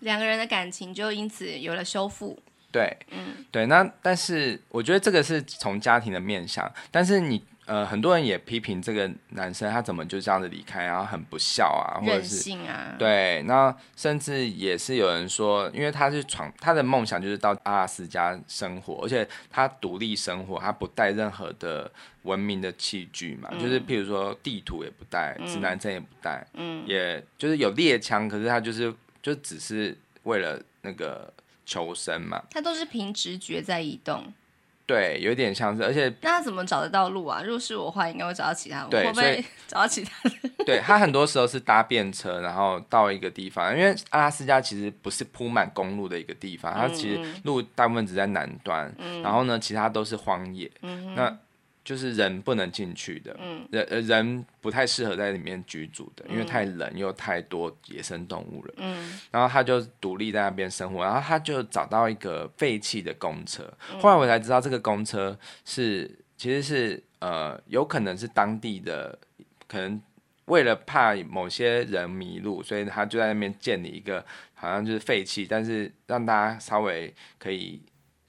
[0.00, 2.38] 两个人的感情就因此有了修复。
[2.70, 3.64] 对，嗯，对。
[3.64, 7.42] 那但是我觉得这个是从家庭的面向，但是你。
[7.64, 21.90] 呃，很多人也批评这个男生，他怎么就这样子离开，然后很不孝啊，或者是性啊，对，那甚至也是有人说，因为他是闯，他的梦想就是到阿拉斯加生活，而且他独立生活，他不带任何的
[22.22, 31.32] 文明的器具嘛，嗯、就是譬如说地图也不带，指南针也不带，嗯，也就是有猎枪，可是他就是就只是为了那个
[31.64, 34.34] 求生嘛，他都是凭直觉在移动。
[34.84, 37.40] 对，有点像是，而且那他怎么找得到路啊？
[37.44, 38.90] 如果是我的话，应该会找到其他路。
[38.90, 40.50] 对，所以 找到其他的。
[40.66, 50.70] 对，他很多时候是搭便车，然后到一个地方，因为阿拉斯加其实不是铺满公路的一个地方，它其实路大部分只在南端，嗯、然后呢，其他都是荒野。
[50.82, 51.36] 嗯、那
[51.84, 58.74] 就是人不能进去的，嗯、人人不太适合在里面居住的，因为太冷又太多野生动物了。
[58.76, 63.64] 嗯、然后他就独立在那边生活，然后他就找到一个废弃的公车。
[63.92, 69.18] 嗯、后来我才知道，这个公车是其实是呃，有可能是当地的，
[69.66, 70.00] 可能
[70.44, 77.82] 为了怕某些人迷路，所以他就在那边建立一个好像就是废弃，但是让大家稍微可以。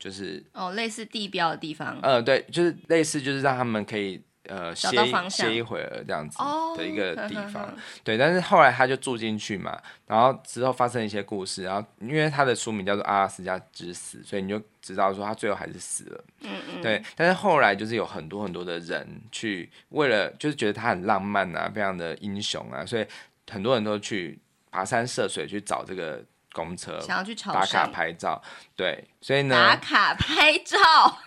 [0.04, 1.98] 就是哦，类似地标的地方。
[2.02, 4.89] 呃，对，就是类似，就是让他们可以呃歇
[5.30, 6.38] 歇一会儿这样子
[6.76, 7.63] 的一个地方。
[7.63, 16.24] 哦、对，但是后来他就住进去嘛，然后之后发生一些故事，然后因为他的书名叫做《阿拉斯加之死》，所以你就知道说他最后还是死了。
[16.42, 16.82] 嗯嗯。
[16.82, 23.06] 对，但是后来就是有很多很多的人去为了，就是觉得他很浪漫啊，非常的英雄啊，所以
[23.50, 24.38] 很多人都去
[24.70, 26.22] 跋山涉水去找这个。
[26.54, 28.42] 公车想要去打卡拍照，
[28.76, 30.78] 对，所以呢，打卡拍照，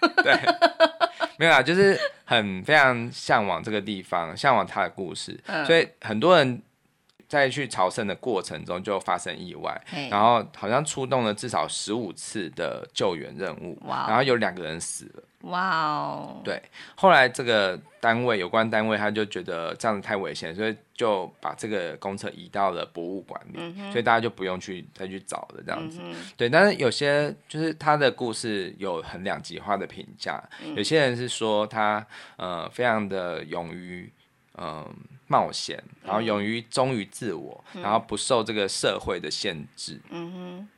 [0.22, 0.38] 对，
[1.38, 6.62] 没有啊，就是很非常向往这个地方，向往它的故事，嗯、所以很多人
[7.28, 15.22] 在去朝圣的过程中就发生意外，然后好像出动了至少十五次的救援任务，然后有两个人死了。
[15.42, 16.40] 哇哦！
[16.42, 16.60] 对，
[16.96, 23.60] 后来这个单位有关单位他就觉得这样子太危险，所以就把这个公车移到了博物馆里，
[23.92, 26.00] 所以大家就不用去再去找了这样子。
[26.36, 32.04] 对，但是有些就是他的故事有很两极化的评价，嗯、有些人是说他
[32.36, 34.12] 呃非常的勇于
[34.56, 34.94] 嗯、呃、
[35.26, 40.00] 冒险，然后勇于忠于自我，嗯、然后不受这个社会的限制。
[40.10, 40.68] 嗯哼，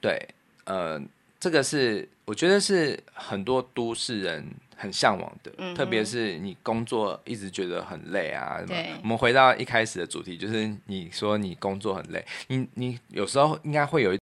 [0.00, 0.28] 对，
[0.64, 1.00] 呃。
[1.38, 4.42] 这个是我觉得是很多都市人
[4.74, 8.58] 很向往的，嗯、特别是你工作一直觉得很累啊。
[8.66, 14.18] 对我们回到一开始的主题，就是你说你工作很累，你你有时候应该会有一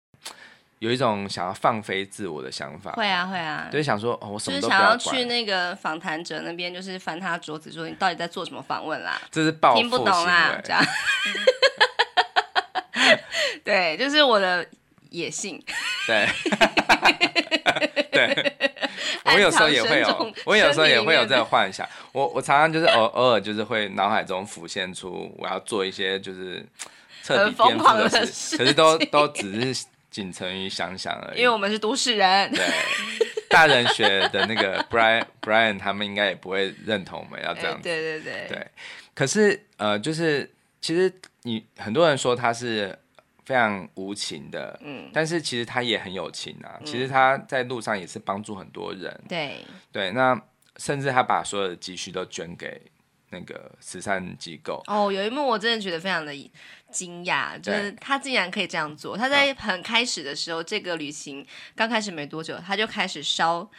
[0.79, 2.91] 有一种想要放飞自我的想法。
[2.93, 4.97] 会啊会啊，就是想说哦，我什么都不要管。
[4.97, 9.21] 就是想要去那个访谈者那边，就是翻他桌子说你到底在做什么访问啦？
[9.31, 10.83] 这是报复听不懂啦，这样。
[13.63, 14.65] 对，就是我的
[15.09, 15.61] 野性。
[16.05, 16.27] 对，
[18.11, 18.55] 对，
[19.25, 21.87] 我有时候也会有，我有时候也会有这个幻想。
[22.11, 26.65] 我我常常就是偶偶尔就是会脑海中浮现出我要做一些就是
[27.23, 29.85] 彻底颠覆的事，可是都都只是
[30.15, 31.39] 仅存于想想而已。
[31.39, 32.49] 因为我们是都市人。
[32.53, 32.63] 对。
[33.49, 38.67] 大人学的那个 Brian Brian 他们应该也不会认同我们要这样子，对对对对。
[39.13, 40.49] 可是呃，就是
[40.79, 41.11] 其实
[41.41, 42.97] 你很多人说他是
[43.43, 46.79] 非常无情的，嗯，但是其实他也很有情啊。
[46.85, 49.57] 其实他在路上也是帮助很多人，对
[49.91, 50.11] 对。
[50.11, 50.41] 那
[50.77, 52.81] 甚至他把所有的积蓄都捐给
[53.31, 54.81] 那个慈善机构。
[54.87, 56.33] 哦，有一幕我真的觉得非常的
[56.95, 59.17] 惊讶，就是他竟然可以这样做。
[59.17, 63.69] 他在很开始的时候，这个旅行刚开始没多久，他就开始烧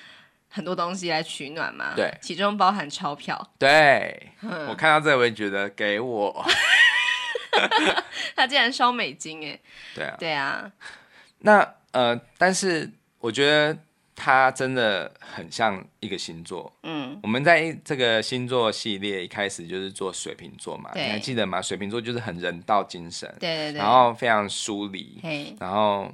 [0.50, 1.94] 很多东西来取暖嘛。
[1.96, 3.50] 对，其中包含钞票。
[3.58, 4.32] 对，
[4.68, 6.46] 我看到这我也觉得给我。
[8.36, 9.58] 他竟然烧美金哎！
[9.94, 10.72] 对啊，对啊。
[11.38, 12.90] 那呃，但是
[13.20, 13.78] 我觉得。
[14.16, 16.72] 他真的很像一个星座。
[16.82, 21.60] 嗯，我们在这个星座系列一开始就是做水瓶座嘛，你还记得吗？
[21.60, 25.20] 水瓶座就是很人道精神，对对对，然后非常疏离，
[25.60, 26.10] 然后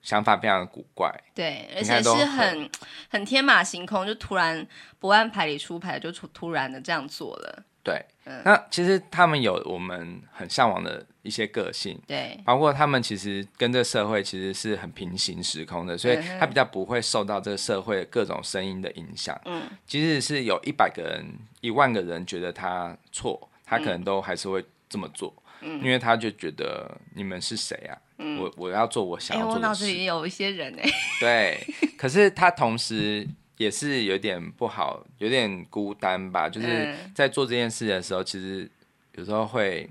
[0.00, 2.70] 想法非常的古怪，对，而且是很
[3.10, 4.64] 很天马行空，就突然
[5.00, 7.64] 不按牌理出牌，就突突然的这样做了。
[7.82, 19.38] 对，嗯、那其实他们有我们很向往的一些个性，对，包括他们其实跟这个社会其实是很平行时空的，所以他比较不会受到这个社会各种声音的影响。
[19.44, 21.26] 嗯，即使是有一百个人、
[21.60, 27.98] 一万个人觉得他错，他可能都还是会这么做，嗯、因为他就觉得你们是谁啊？
[28.18, 29.62] 嗯、我我要做我想要做的事。
[29.62, 31.66] 欸、我脑子里有一些人哎， 对，
[31.98, 33.28] 可是他同时。
[33.58, 36.46] 也是有点不好，有点孤单吧。
[36.46, 38.70] 就是在做这件事的时候，其实
[39.14, 39.88] 有时候会，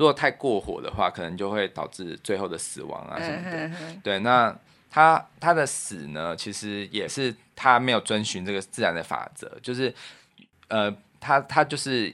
[0.00, 3.70] 如果太过火的话，可能就会导致最后的死亡啊什么的。
[4.02, 4.56] 对，那
[4.90, 9.94] 他他的死呢，其实也是他没有遵循这个自然的法则，就是
[10.68, 10.90] 呃，
[11.20, 12.10] 他他就是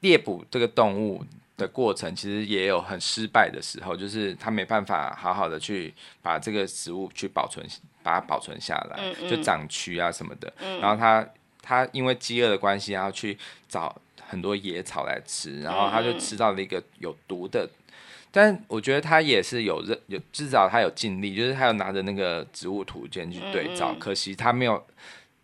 [0.00, 1.24] 猎捕这个动物
[1.56, 7.64] 的过程，其实也有很失败的时候，就是他没办法好好的去把这个食物去保存。
[8.02, 10.50] 把它保存下来，嗯嗯、就长蛆啊什么的。
[10.58, 11.22] 嗯、然后他
[11.60, 13.36] 他因为饥饿的关系，然后去
[13.68, 13.94] 找
[14.30, 17.64] 很多野草来吃，然后他就吃到了一个有毒的。
[17.64, 17.92] 嗯、
[18.30, 24.86] 但我觉得他也是有认有至少他有尽力，就是他有拿着那个植物图鉴去对照，嗯嗯、可惜他没有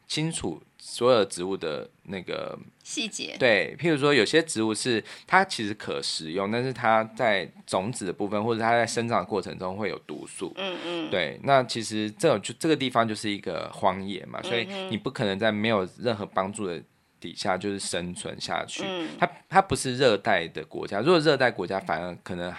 [0.07, 0.63] 清楚。
[0.79, 10.53] 所有植物的那个细节，对，譬如说有些植物是它其实可食用，但是它在种子的部分或者它在生长的过程中会有毒素。
[10.57, 16.81] 嗯嗯，对，那其实这种就这个地方就是一个荒野嘛，所以你不可能在没有任何帮助的
[17.27, 18.85] 底下就是生存下去。
[18.87, 22.53] 嗯，它它不是热带的国家，如果热带国家反而可能。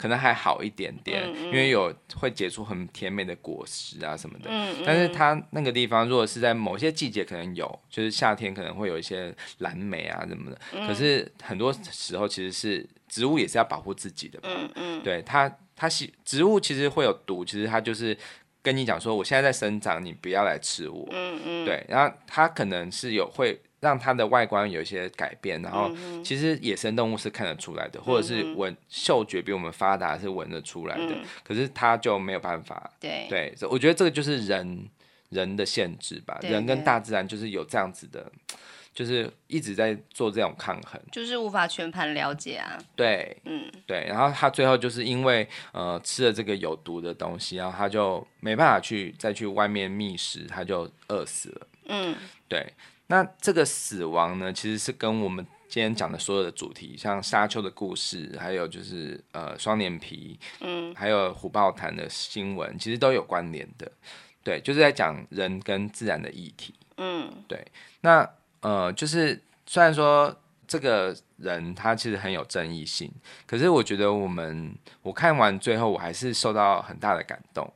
[0.00, 4.48] 可能还好一点点，嗯嗯、因为有会结出很甜美的果实啊什么的。
[4.48, 10.60] 嗯嗯、但是它那个地方，如果是在某些季节，可能有，就是夏天可能会有一些蓝莓啊什么的。
[10.72, 14.48] 嗯、可是很多时候，其实是植物也是要保护自己的嘛。
[14.52, 18.16] 嗯嗯、对它，它是植物其实会有毒，其实它就是
[18.62, 21.08] 跟你讲说，我现在在生长，你不要来吃我。
[21.10, 23.60] 嗯嗯、对，然后它可能是有会。
[23.80, 25.88] 让它的外观有一些改变，然后
[26.24, 32.90] 其实野生动物是看得出来的，嗯、或者是闻嗅觉比我们发达是闻得出来的，嗯、可是它就没有办法。
[32.98, 34.88] 对对，我觉得这个就是人
[35.28, 36.38] 人的限制吧。
[36.42, 38.30] 人跟大自然就是有这样子的，
[38.92, 42.76] 就是一直在做这种抗衡，就是无法全盘了解啊。
[42.96, 51.66] 对，嗯，对，然后他最后就是因为呃吃了这个有毒的东西，然后他就没办法去再去外面觅食，他就饿死了。
[51.90, 52.16] 嗯，
[52.48, 52.66] 对。
[53.10, 63.90] 那这个死亡呢，其实是跟我们今天讲的所有的主题，像沙丘的故事，还有就是呃双眼皮，嗯，还有虎豹潭的新闻，其实都有关联的。
[64.44, 66.74] 对，就是在讲人跟自然的议题。
[66.98, 67.66] 嗯，对。
[68.02, 68.28] 那
[68.60, 70.34] 呃，就是虽然说
[70.66, 73.10] 这个人他其实很有争议性，
[73.46, 77.72] 可是我觉得我们我看完最后，我还是受到很大的感动。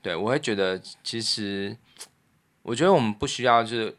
[0.00, 1.76] 对，我会觉得其实
[2.62, 3.96] 我觉得我们不需要就是。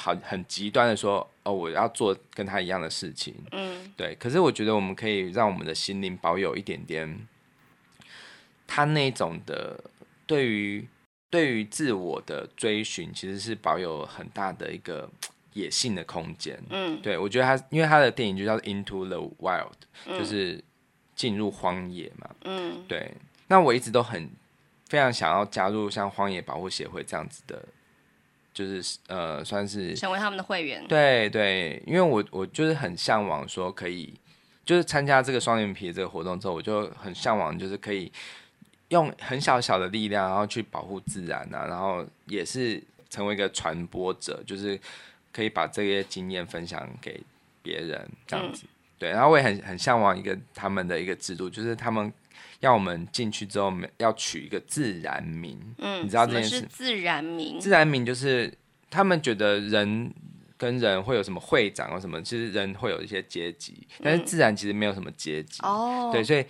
[0.00, 4.16] 好，很极端的说，哦，我要做跟他一样的事情，嗯，对。
[4.18, 7.28] 可是我觉得我们可以让我们的心灵保有一点点，
[8.66, 9.78] 他那种的
[10.26, 10.88] 对于
[11.28, 15.06] 对于自我的追寻，其实是保有很大的一个
[15.52, 17.18] 野性的空间，嗯，对。
[17.18, 19.72] 我觉得他，因为他的电影就叫《Into the Wild》，
[20.18, 20.64] 就是
[21.14, 23.12] 进入荒野嘛，嗯，对。
[23.48, 24.30] 那我一直都很
[24.88, 27.62] 非常想要加入像荒野保护协会这样子的。
[28.52, 30.86] 就是呃，算是成为他们的会员。
[30.86, 34.12] 对对，因为我我就是很向往说可以
[34.64, 38.10] 就是参加这个双眼皮这个活动之后，我就很向往，就是可以
[38.88, 44.78] 用很小小的力量，然后去保护自然啊，然后也是成为一个传播者，就是
[45.32, 47.20] 可以把这些经验分享给
[47.62, 48.64] 别人这样子。
[48.64, 52.12] 嗯、对，然后我也很很向往一个他们的一个制度，就是他们
[52.60, 55.58] 要我们进去之后，要取一个自然名。
[55.78, 56.62] 嗯，你知道这件事？
[56.70, 58.52] 自然名，自然名就是
[58.88, 60.12] 他们觉得人。
[60.60, 62.20] 跟人会有什么会长或什么？
[62.20, 65.58] 其实人会有一些阶级，但是自然其实没有什么阶级。
[65.62, 66.44] 哦、嗯，对，所以，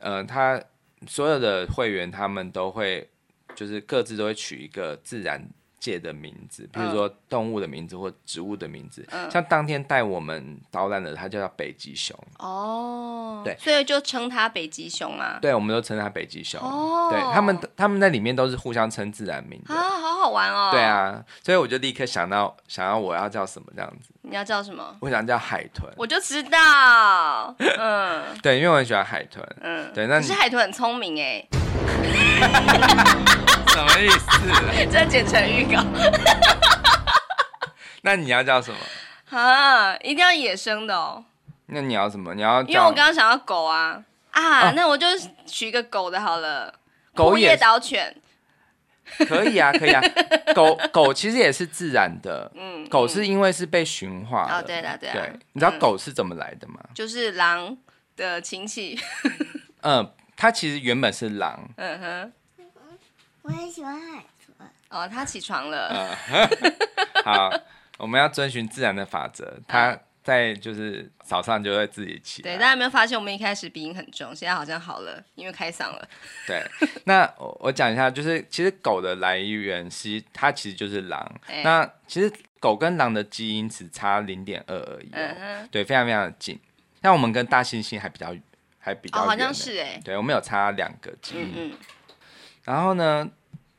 [0.00, 0.60] 呃，他
[1.06, 3.08] 所有的会员他们都会，
[3.54, 5.48] 就是各自都会取一个自然
[5.84, 9.06] 界的名字，比如说动物的名字或植物的名字。
[9.10, 12.18] 嗯，像当天带我们导览的，它就叫北极熊。
[12.38, 15.38] 哦，对，所以就称它北极熊啊。
[15.42, 16.58] 对，我们都称它北极熊。
[16.58, 19.74] 哦，对他们，他们在里面都是互相称自然名的。
[19.74, 20.70] 啊，好好玩哦。
[20.72, 24.08] 对啊，所以我就立刻想到，想要我要叫什么这样子。
[24.22, 24.96] 你要叫什么？
[25.00, 25.86] 我想叫海豚。
[25.98, 27.54] 我就知道。
[27.78, 29.46] 嗯，对，因为我很喜欢海豚。
[29.60, 31.46] 嗯，对，那你可是海豚很聪明哎。
[33.74, 34.86] 什么意思？
[34.88, 35.82] 这剪成预告。
[38.02, 38.78] 那你要叫什么？
[39.36, 41.24] 啊，一定要野生的哦。
[41.66, 42.34] 那你要什么？
[42.34, 44.00] 你要因为我刚刚想要狗啊
[44.30, 45.06] 啊，那我就
[45.44, 46.72] 取一个狗的好了。
[47.16, 48.14] 狗也导犬。
[49.26, 50.00] 可以啊，可以啊。
[50.54, 52.50] 狗狗其实也是自然的。
[52.54, 52.88] 嗯。
[52.88, 54.58] 狗是因为是被驯化的。
[54.58, 55.10] 哦，对的，对。
[55.10, 56.78] 对，你知道狗是怎么来的吗？
[56.94, 57.76] 就是狼
[58.16, 58.96] 的亲戚。
[59.82, 61.68] 嗯，它其实原本是狼。
[61.76, 62.32] 嗯哼。
[63.44, 64.68] 我很喜欢海豚。
[64.88, 66.16] 哦，他起床了。
[66.32, 66.48] 嗯、
[67.22, 67.52] 好，
[67.98, 69.58] 我们要遵循自然的法则。
[69.68, 72.40] 他在就是早上就会自己起。
[72.40, 76.08] 对，大家有没有发现我们一开始鼻音很重，现在好像好了，因为开嗓了。
[76.46, 76.64] 对，
[77.04, 81.40] 那我我讲一下，就是其实狗的来源是它其实就是狼。
[81.48, 85.18] 欸、那其实狗跟狼的基因只差零点二而已、哦。
[85.38, 86.58] 嗯对，非常非常的近。
[87.02, 88.34] 那我们跟大猩猩还比较
[88.78, 90.02] 还比较、哦，好像是哎、欸。
[90.02, 91.42] 对，我们有差两个基因。
[91.42, 91.78] 嗯嗯
[92.64, 93.30] 然后呢，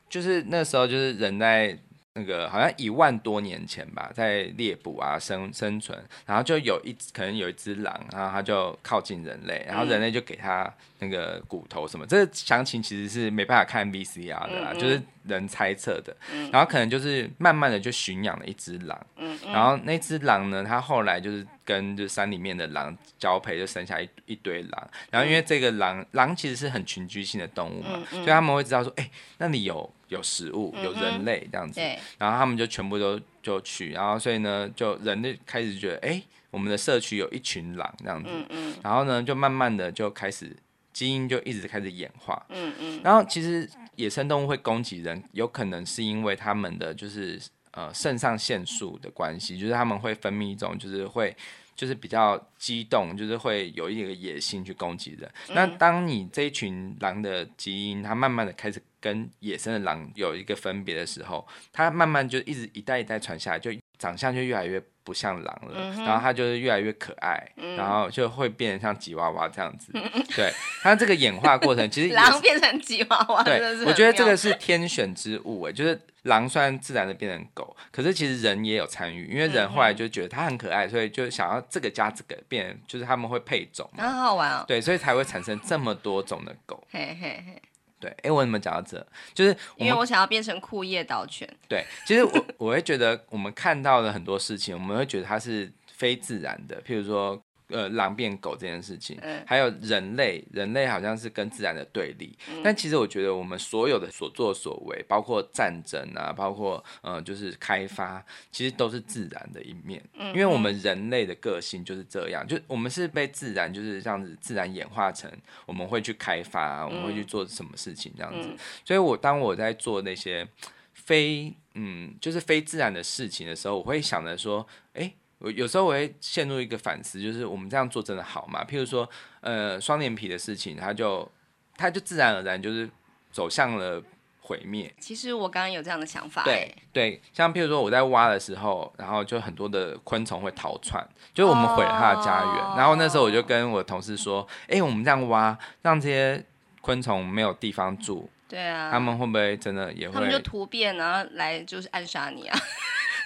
[0.08, 1.78] 就是那时候，就是人在
[2.16, 14.80] 那个好像一万多年前吧，在猎捕啊生生存，然后就有一可能有一只狼，然后它就靠近人类，然后人类就给它那个骨头什么，嗯、这个详情其实是没办法看 VCR 的啦，嗯嗯。
[14.80, 19.52] 就是人猜测的，嗯、然后可能就是慢慢的就驯养了一只狼，嗯嗯。
[19.52, 21.46] 然后那只狼呢，它后来就是。
[21.66, 24.90] 跟就山里面的狼交配，就生下一一堆狼。
[25.10, 31.80] 然后因为这个狼，狼其实是很群居性的动物嘛，所以他们会知道说，哎、欸，那里有有食物，有人类这样子。
[32.18, 38.28] 然后他们就全部都就去，然后所以呢，就人类开始觉得，哎、欸，我们的社区有一群狼这样子。
[38.30, 40.56] 嗯嗯、然后呢，就慢慢的就开始
[40.92, 42.44] 基因就一直开始演化。
[42.50, 47.40] 嗯嗯、然后其实野生动物会攻击人，有可能是因为他们的就是。
[47.72, 51.36] 呃，肾上腺素的关系，就是他们会分泌一种，就是会，
[51.74, 55.30] 就是比较激动，就是会有一个野性去攻击人。
[55.50, 69.92] 嗯、那当你这一群狼的基因，它慢慢的开始跟野生的狼有一个分别的时候，它慢慢就一直一代一代传下来，就长相就越来越不像狼了，嗯、然后它就是越来越可爱，嗯、然后就会变成像吉娃娃这样子。
[69.94, 70.02] 嗯、
[70.34, 70.52] 对，
[70.82, 76.00] 它这个演化过程其实 狼变成吉娃娃，对，我觉得这个是天选之物哎，就是。
[76.26, 84.64] 狼虽然自然的变成狗，可是其实人也有参与，因为人后来就觉得它很可爱，所以就想要这个加这个变，就是他们会配种，很好玩哦。
[84.66, 86.84] 对，所以才会产生这么多种的狗。
[86.90, 87.62] 嘿嘿嘿。
[88.06, 89.04] 对，哎，我怎么讲到这？
[89.34, 91.48] 就是因为我想要变成库页岛犬。
[91.68, 97.42] 对，其实我我会觉得我们看到的很多事情，我们会觉得它是非自然的，譬如说。
[97.68, 102.38] 呃，狼变狗这件事情，嗯、还有人类，人类好像是跟自然的对立。
[102.48, 110.00] 嗯、但其实我觉得，我们所有的所作所为，包括战争啊，包括呃，就是开发，其实都是自然的一面。
[110.14, 115.28] 嗯、因为我们人类的个性就是这样，就我们是被自然就是这样子自然演化成，
[115.66, 118.48] 我们会去开发、啊，我们会去做什么事情这样子。
[118.48, 120.46] 嗯、所以我当我在做那些
[120.92, 125.12] 非嗯，就是非自然的事情的时候，我会想着说，哎。
[125.38, 128.64] 我有时候我会陷入一个反思，就是我们这样做真的好吗？
[128.64, 129.08] 譬如说，
[129.40, 131.30] 呃，双眼皮的事情，它就
[131.76, 132.88] 它就自然而然就是
[133.30, 134.02] 走向了
[134.40, 134.90] 毁灭。
[134.98, 136.42] 其实我刚刚有这样的想法。
[136.42, 142.64] 对对，像譬如说我在挖的时候，然后就很多的昆虫会逃窜，就是我们毁了它的家园。
[142.64, 146.42] 哦、然后那时候我就跟我同事说：“哎、欸，我们这样挖，让这些
[146.80, 148.30] 昆虫没有地方住。
[148.48, 150.14] 对啊，他们会不会真的也会？
[150.14, 152.58] 他们就突变，然后来就是暗杀你啊？”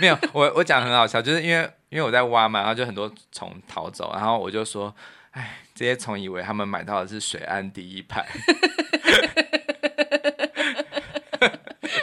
[0.00, 4.94] 没有，我我讲很好笑，就是因为因为我在挖嘛，然后就很多虫逃走，然后我就说，
[5.32, 8.20] 哎，这些虫以为他们买到的是水岸第一排，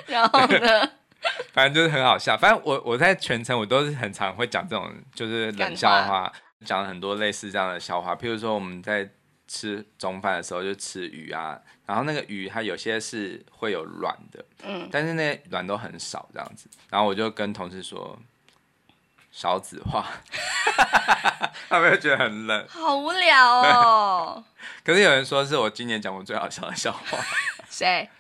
[0.08, 0.90] 然后呢，
[1.52, 6.32] 反正就是很好笑，反正我我在全程我都是很常会讲这种就是冷笑话。
[6.66, 9.08] 讲了很多类似这样的笑话，譬如说我们在
[9.48, 11.56] 吃中饭的时候就吃鱼啊，
[11.88, 18.20] 然后那个鱼它有些是会有卵的，嗯，但是那些卵都很少这样子，然后我就跟同事说
[19.32, 20.06] 少子化，
[21.70, 24.44] 他们又觉得很冷，好无聊哦。
[24.84, 27.18] 可是有人说是我今年讲过最好笑的笑话，
[27.70, 28.10] 谁？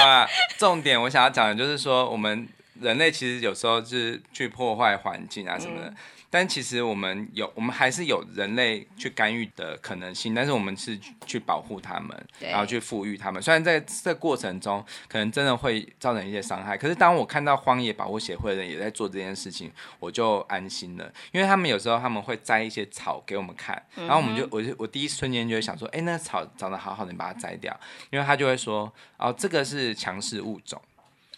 [0.00, 0.26] 啊，
[0.56, 2.48] 重点我想要讲的就是说，我们
[2.80, 5.88] 人类其实有时候是去破坏环境啊什么的。
[5.88, 5.96] 嗯
[6.30, 13.40] 但其实我们有，我们还是有人类去干预的可能性，但是我们是去保护他们，然后去富裕他们。
[13.40, 21.10] 虽然在这过程中，可能真的会造成一些伤害，可是当我看到荒野保护协会的人也在做这件事情，我就安心了。
[21.32, 27.74] 因为他们有时候他们会摘一些草给我们看，然后我们就，我就，我第一瞬间就会想说，哎，那草长得好好的，你把它摘掉。
[28.10, 30.78] 因为他就会说，哦，这个是强势物种，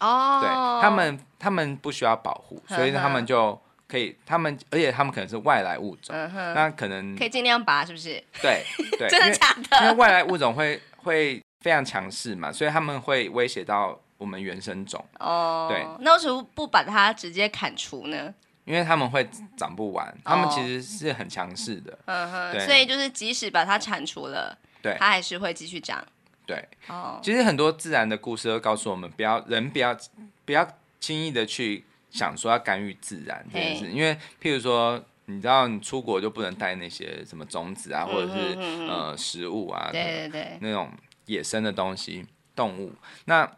[0.01, 0.49] 哦，对，
[0.83, 3.57] 他们，他们不需要保护，所以他们就。
[3.91, 8.23] 可以，他们而且他们可能是外来物种，嗯、那可能可以尽量拔，是不是？
[8.41, 8.63] 对
[8.97, 9.83] 对，真的假的？
[9.83, 15.05] 因为外来物种会会非常强势嘛，所以他们会威胁到我们原生种。
[15.19, 18.33] 哦，对，那为什么不把它直接砍除呢？
[18.65, 21.99] 因为他们会长不完，他们其实是很强势的。
[22.05, 26.07] 嗯哼，对，所以就是即使把它铲除了，对，它还是会继续长。
[26.47, 29.97] 对，哦，其实很多自然的故事都告诉我们，不要人不要
[30.45, 30.65] 不要
[31.01, 31.85] 轻易的去。
[32.11, 38.59] 想说要干预自然这件事，因为譬如说，你知道你出国就不能带那些什么种子啊，或者是
[38.89, 40.91] 呃食物啊，对对对，那种
[41.27, 42.93] 野生的东西、动物，
[43.25, 43.51] 那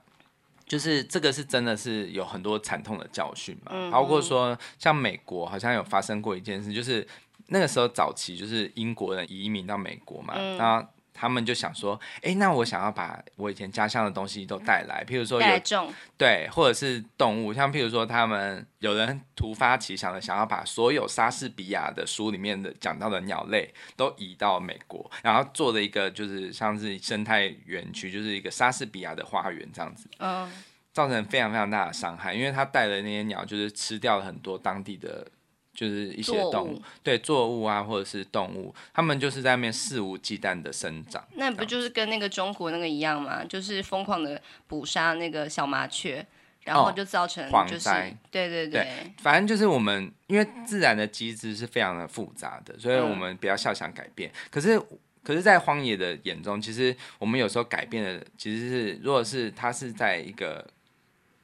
[0.67, 3.91] 就是这个是真的是有很多惨痛的教训嘛。
[3.91, 7.07] 包括说，像美国好像有发生过一件事，就是
[7.49, 10.89] 那个时候早期就是英国人移民到美国嘛，那。
[11.15, 30.51] 他们就想说，哎、欸，那我想要把我以前家乡的东西都带来，譬如说有种对，或者是动物，像譬如说他们有人突发奇想的想要把所有莎士比亚的书里面的讲到的鸟类都移到美国，然后做了一个就是像是生态园区，就是一个莎士比亚的花园这样子，嗯，
[30.93, 35.27] 造成非常非常大的伤害，因为他带的那些鸟就是吃掉了很多当地的。
[35.75, 41.25] 就是一些动物，物对作物啊，或者是动物，他们就是在那边肆无忌惮的生长。
[41.35, 43.43] 那不就是跟那个中国那个一样吗？
[43.45, 46.25] 就是疯狂的捕杀那个小麻雀，
[46.65, 47.93] 然后就造成就是、哦、
[48.31, 54.31] 对对对，对，反正就是我们因为自然的机制是非常的复杂的，所以我们不要笑想改变。
[54.31, 54.79] 嗯、可是，
[55.25, 60.67] 可是在荒野的眼中，其实我们有时候改变的其实是，如果是它是在一个。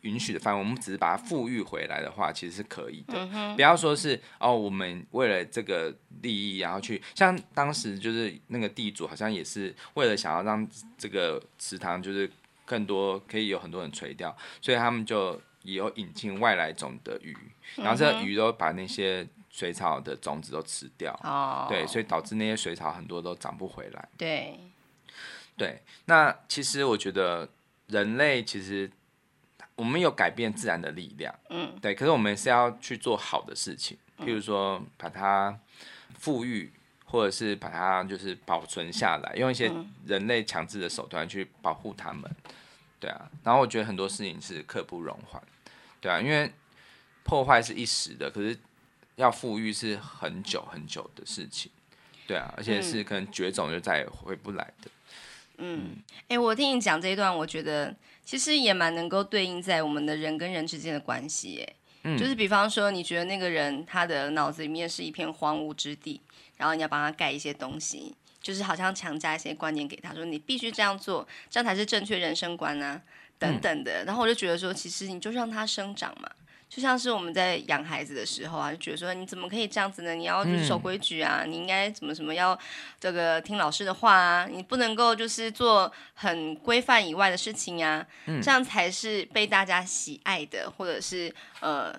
[0.02, 3.14] 允许的范围，我们只是把它复育回来的话，其实是可以的。
[3.32, 5.92] 嗯、不要说是哦，我们为了这个
[6.22, 12.30] 利益，然后去像当时就是那个地主，好像也是为了想要让这个池塘就是
[12.64, 17.36] 更多可以有很多人垂钓，所以他们就也有引进外来种的鱼，
[17.74, 21.12] 然后这个鱼都把那些水草的种子都吃掉。
[21.24, 24.08] 哦，对，所以导致那些水草很多都长不回来。
[24.16, 24.60] 对，
[25.56, 27.48] 对，那其实我觉得
[27.88, 28.88] 人类其实。
[29.78, 35.56] 我们有改变自然的力量，嗯，对，可是我们是要去做好的事情，譬如说把它
[36.18, 36.72] 富裕，
[37.04, 39.72] 或者是把它就是保存下来，用一些
[40.04, 42.28] 人类强制的手段去保护它们，
[42.98, 43.30] 对啊。
[43.44, 45.40] 然后我觉得很多事情是刻不容缓，
[46.00, 46.52] 对啊，因为
[47.22, 48.58] 破坏是一时的，可是
[49.14, 51.70] 要富裕是很久很久的事情，
[52.26, 54.90] 对啊，而且是可能绝种就再也回不来的。
[54.90, 54.90] 嗯，
[55.58, 57.94] 哎、欸，我听你讲这一段，我觉得
[58.24, 66.20] 其实也蛮能够对应在我们的人跟人之间的关系，哎，嗯，就是比方说，你觉得那个人他的脑子里面是一片荒芜之地，
[66.56, 73.02] 然后你要帮他盖一些东西，就是好像强加一些观念给他说，你必须这样做，这样才是正确人生观啊，
[73.38, 76.30] 等等的，然后我就觉得说，其实你就让他生长嘛。
[76.68, 80.14] 就像是我们在养孩子的时候啊，就觉得说你怎么可以这样子呢？
[80.14, 82.58] 你要就是守规矩啊，嗯、你应该怎么什么要
[83.00, 91.94] 这个听老师的话啊，你不能够就是做很规范以外的事情呀、啊，嗯、这样才是被大家喜爱的，或者是呃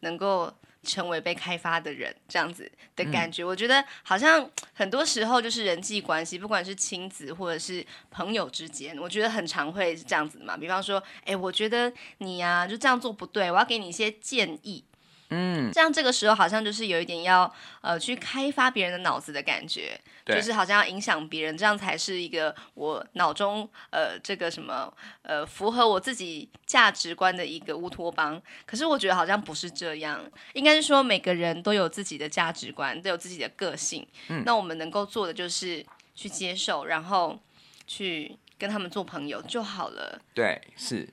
[0.00, 0.52] 能够。
[0.82, 10.56] 成为被开发的人，这样子的感觉，嗯、我觉得好像很多时候就是人际关系，不管是亲子或者是朋友之间，我觉得很常会是这样子的嘛。
[10.56, 14.84] 比方说，哎、欸，我觉得你呀、啊、就这样做不对，我要给你一些建议。
[15.32, 28.40] 嗯，这样这个时候好像就是有一点要呃去开发别人的脑子的感觉，对就是好像要影响别人，这样才是一个我脑中呃这个什么呃符合我自己价值观的一个乌托邦。
[28.66, 30.20] 可是我觉得好像不是这样，
[30.52, 34.06] 应该是说每个人都有自己的价值观，都有自己的个性。
[34.28, 37.38] 嗯，那我们能够做的就是去接受，然后
[37.86, 40.20] 去跟他们做朋友就好了。
[40.34, 41.08] 对，是。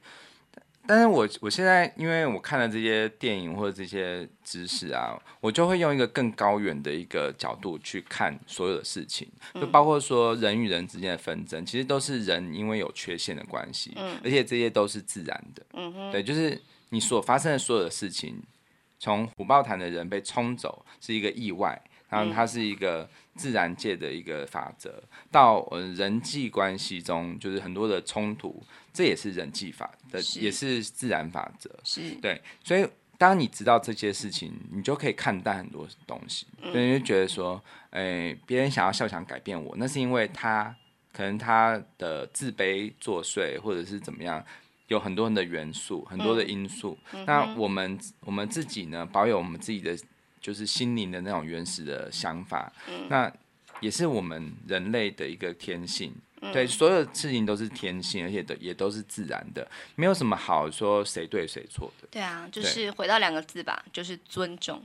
[0.90, 16.60] 但是我我现在因为我看了这些电影或者这些知识啊，我就会用一个更高远的一个角度去看所有的事情，就包括说人与人之间的纷争，其实都是人因为有缺陷的关系，而且这些都是自然的，嗯对，就是
[16.90, 18.42] 你所发生的所有的事情，
[18.98, 21.80] 从虎豹潭的人被冲走是一个意外。
[22.10, 28.64] 然后它是一个自然界的一个法则，到呃人际关系中，就是很多的冲突，
[29.00, 31.74] 这也是人际法的，也是自然法则。
[31.86, 32.86] 是对，所以
[33.18, 40.76] 当你知道这些事情，你就可以看淡很多东西，所以就觉得说，哎，别人想要笑想改变我，那是因为他
[41.14, 44.46] 可能他的自卑作祟，或者是怎么样，
[44.90, 46.98] 有很多人的元素，很多的因素。
[47.14, 49.98] 嗯、那我们我们自己呢，保有我们自己的。
[50.42, 53.30] 就是心灵的那种原始的想法，嗯、那
[53.82, 56.14] 也是我们人类的一个天性。
[56.42, 62.08] 嗯、对，所有事情都是天性，而且都也都是自然的，没有什么好说谁对谁错的。
[62.12, 64.82] 对啊，就是回到两个字吧，就是尊重。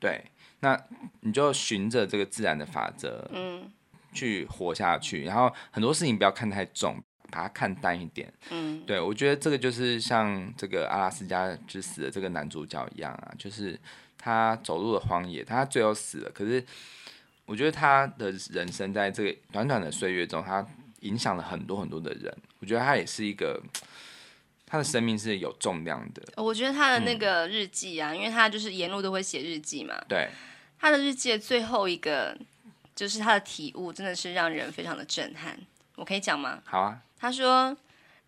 [0.00, 0.24] 对，
[0.60, 0.80] 那
[1.20, 3.70] 你就循着这个自然的法则，嗯，
[4.12, 5.24] 去活下去。
[5.24, 8.32] 然后很多事情不要看太重，把它看淡一点。
[8.50, 13.78] 嗯，对，我觉得这个就是像这个阿拉斯加之死的这个男主角一样啊，就是。
[14.18, 16.30] 他走入了荒野，他最后死了。
[16.30, 16.64] 可是，
[17.44, 20.66] 我觉得他的人生在这个短短的岁月中，他
[21.06, 22.36] 影响了很多很多的人。
[22.58, 23.62] 我觉得他也是一个，
[24.66, 26.22] 他的生命是有重量的。
[26.36, 29.94] 我觉得他的那个日记啊，嗯、因为他就是沿路都会写日记嘛。
[30.08, 30.28] 对。
[30.78, 32.36] 他的日记的最后一个，
[32.94, 35.58] 就是他的体悟，真的是让人非常的震撼。
[35.94, 36.60] 我可以讲吗？
[36.64, 37.00] 好啊。
[37.18, 37.74] 他说：“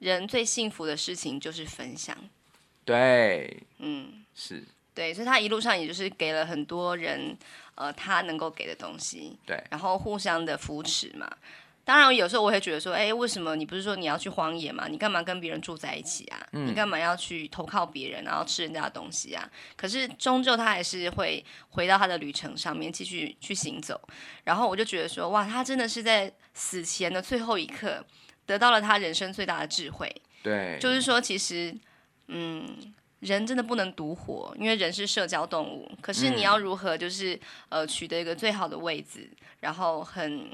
[0.01, 2.17] 人最幸福的事情就是分享。”
[2.87, 3.63] 对。
[3.79, 4.65] 嗯，是。
[4.95, 7.37] 对，所以他一路上也就是给了很多人，
[7.75, 9.37] 呃，他能够给的东西。
[9.47, 11.31] 对，然后互相的扶持嘛。
[11.89, 14.87] 当然，有时候我会觉得说，哎，为什么你不是说你要去荒野嘛？
[14.89, 16.47] 你干嘛跟别人住在一起啊？
[16.53, 19.51] 嗯、你干嘛要去投靠别人，然后吃人家的东西啊？
[19.75, 23.99] 可是终究他还是会回到他的旅程上面继续去行走。
[24.45, 28.05] 然后我就觉得说，哇，他真的是在死前的最后一刻
[28.45, 30.15] 得到了他人生最大的智慧。
[30.43, 31.75] 对，就是说，其实，
[32.27, 32.93] 嗯。
[33.21, 35.91] 人真的不能独活，因为人是社交动物。
[36.01, 37.35] 可是你要如何，就是、
[37.71, 39.29] 嗯、呃取得一个最好的位置，
[39.59, 40.49] 然后很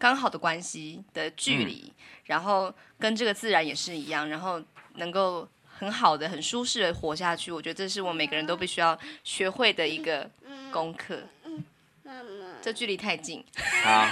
[0.00, 1.94] 刚好的关系的距离，嗯、
[2.24, 4.60] 然后跟这个自然也是一样，然后
[4.94, 5.46] 能够
[5.78, 7.52] 很好的、很舒适的活下去。
[7.52, 10.28] 我觉得这是我每个人都必须要学会的一个
[10.72, 11.22] 功课。
[11.44, 11.64] 嗯嗯、
[12.02, 13.44] 妈妈，这距离太近。
[13.84, 14.08] 好。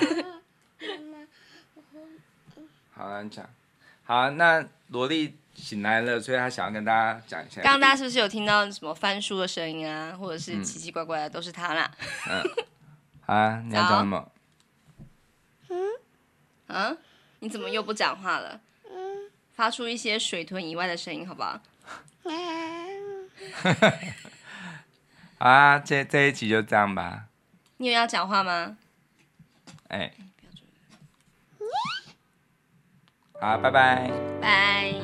[2.94, 3.48] 好，你讲。
[4.04, 5.34] 好，那萝莉。
[5.58, 7.60] 醒来了，所以她想要跟大家讲一下。
[7.62, 11.90] 刚刚大家是不是有听到什么翻书的声音啊，或者是奇奇怪怪的，都是她啦。
[12.30, 12.44] 嗯，
[13.26, 14.30] 好啊，你要讲什么？
[15.68, 15.76] 嗯，
[16.66, 16.96] 啊，
[17.40, 18.60] 你怎么又不讲话了？
[18.90, 21.60] 嗯，发出一些水豚以外的声音，好不好？
[25.38, 27.26] 好 啊，这这一集就这样吧。
[27.76, 28.76] 你有要讲话吗？
[29.88, 30.14] 哎、欸，
[33.40, 34.10] 好，拜拜。
[34.40, 34.94] 拜。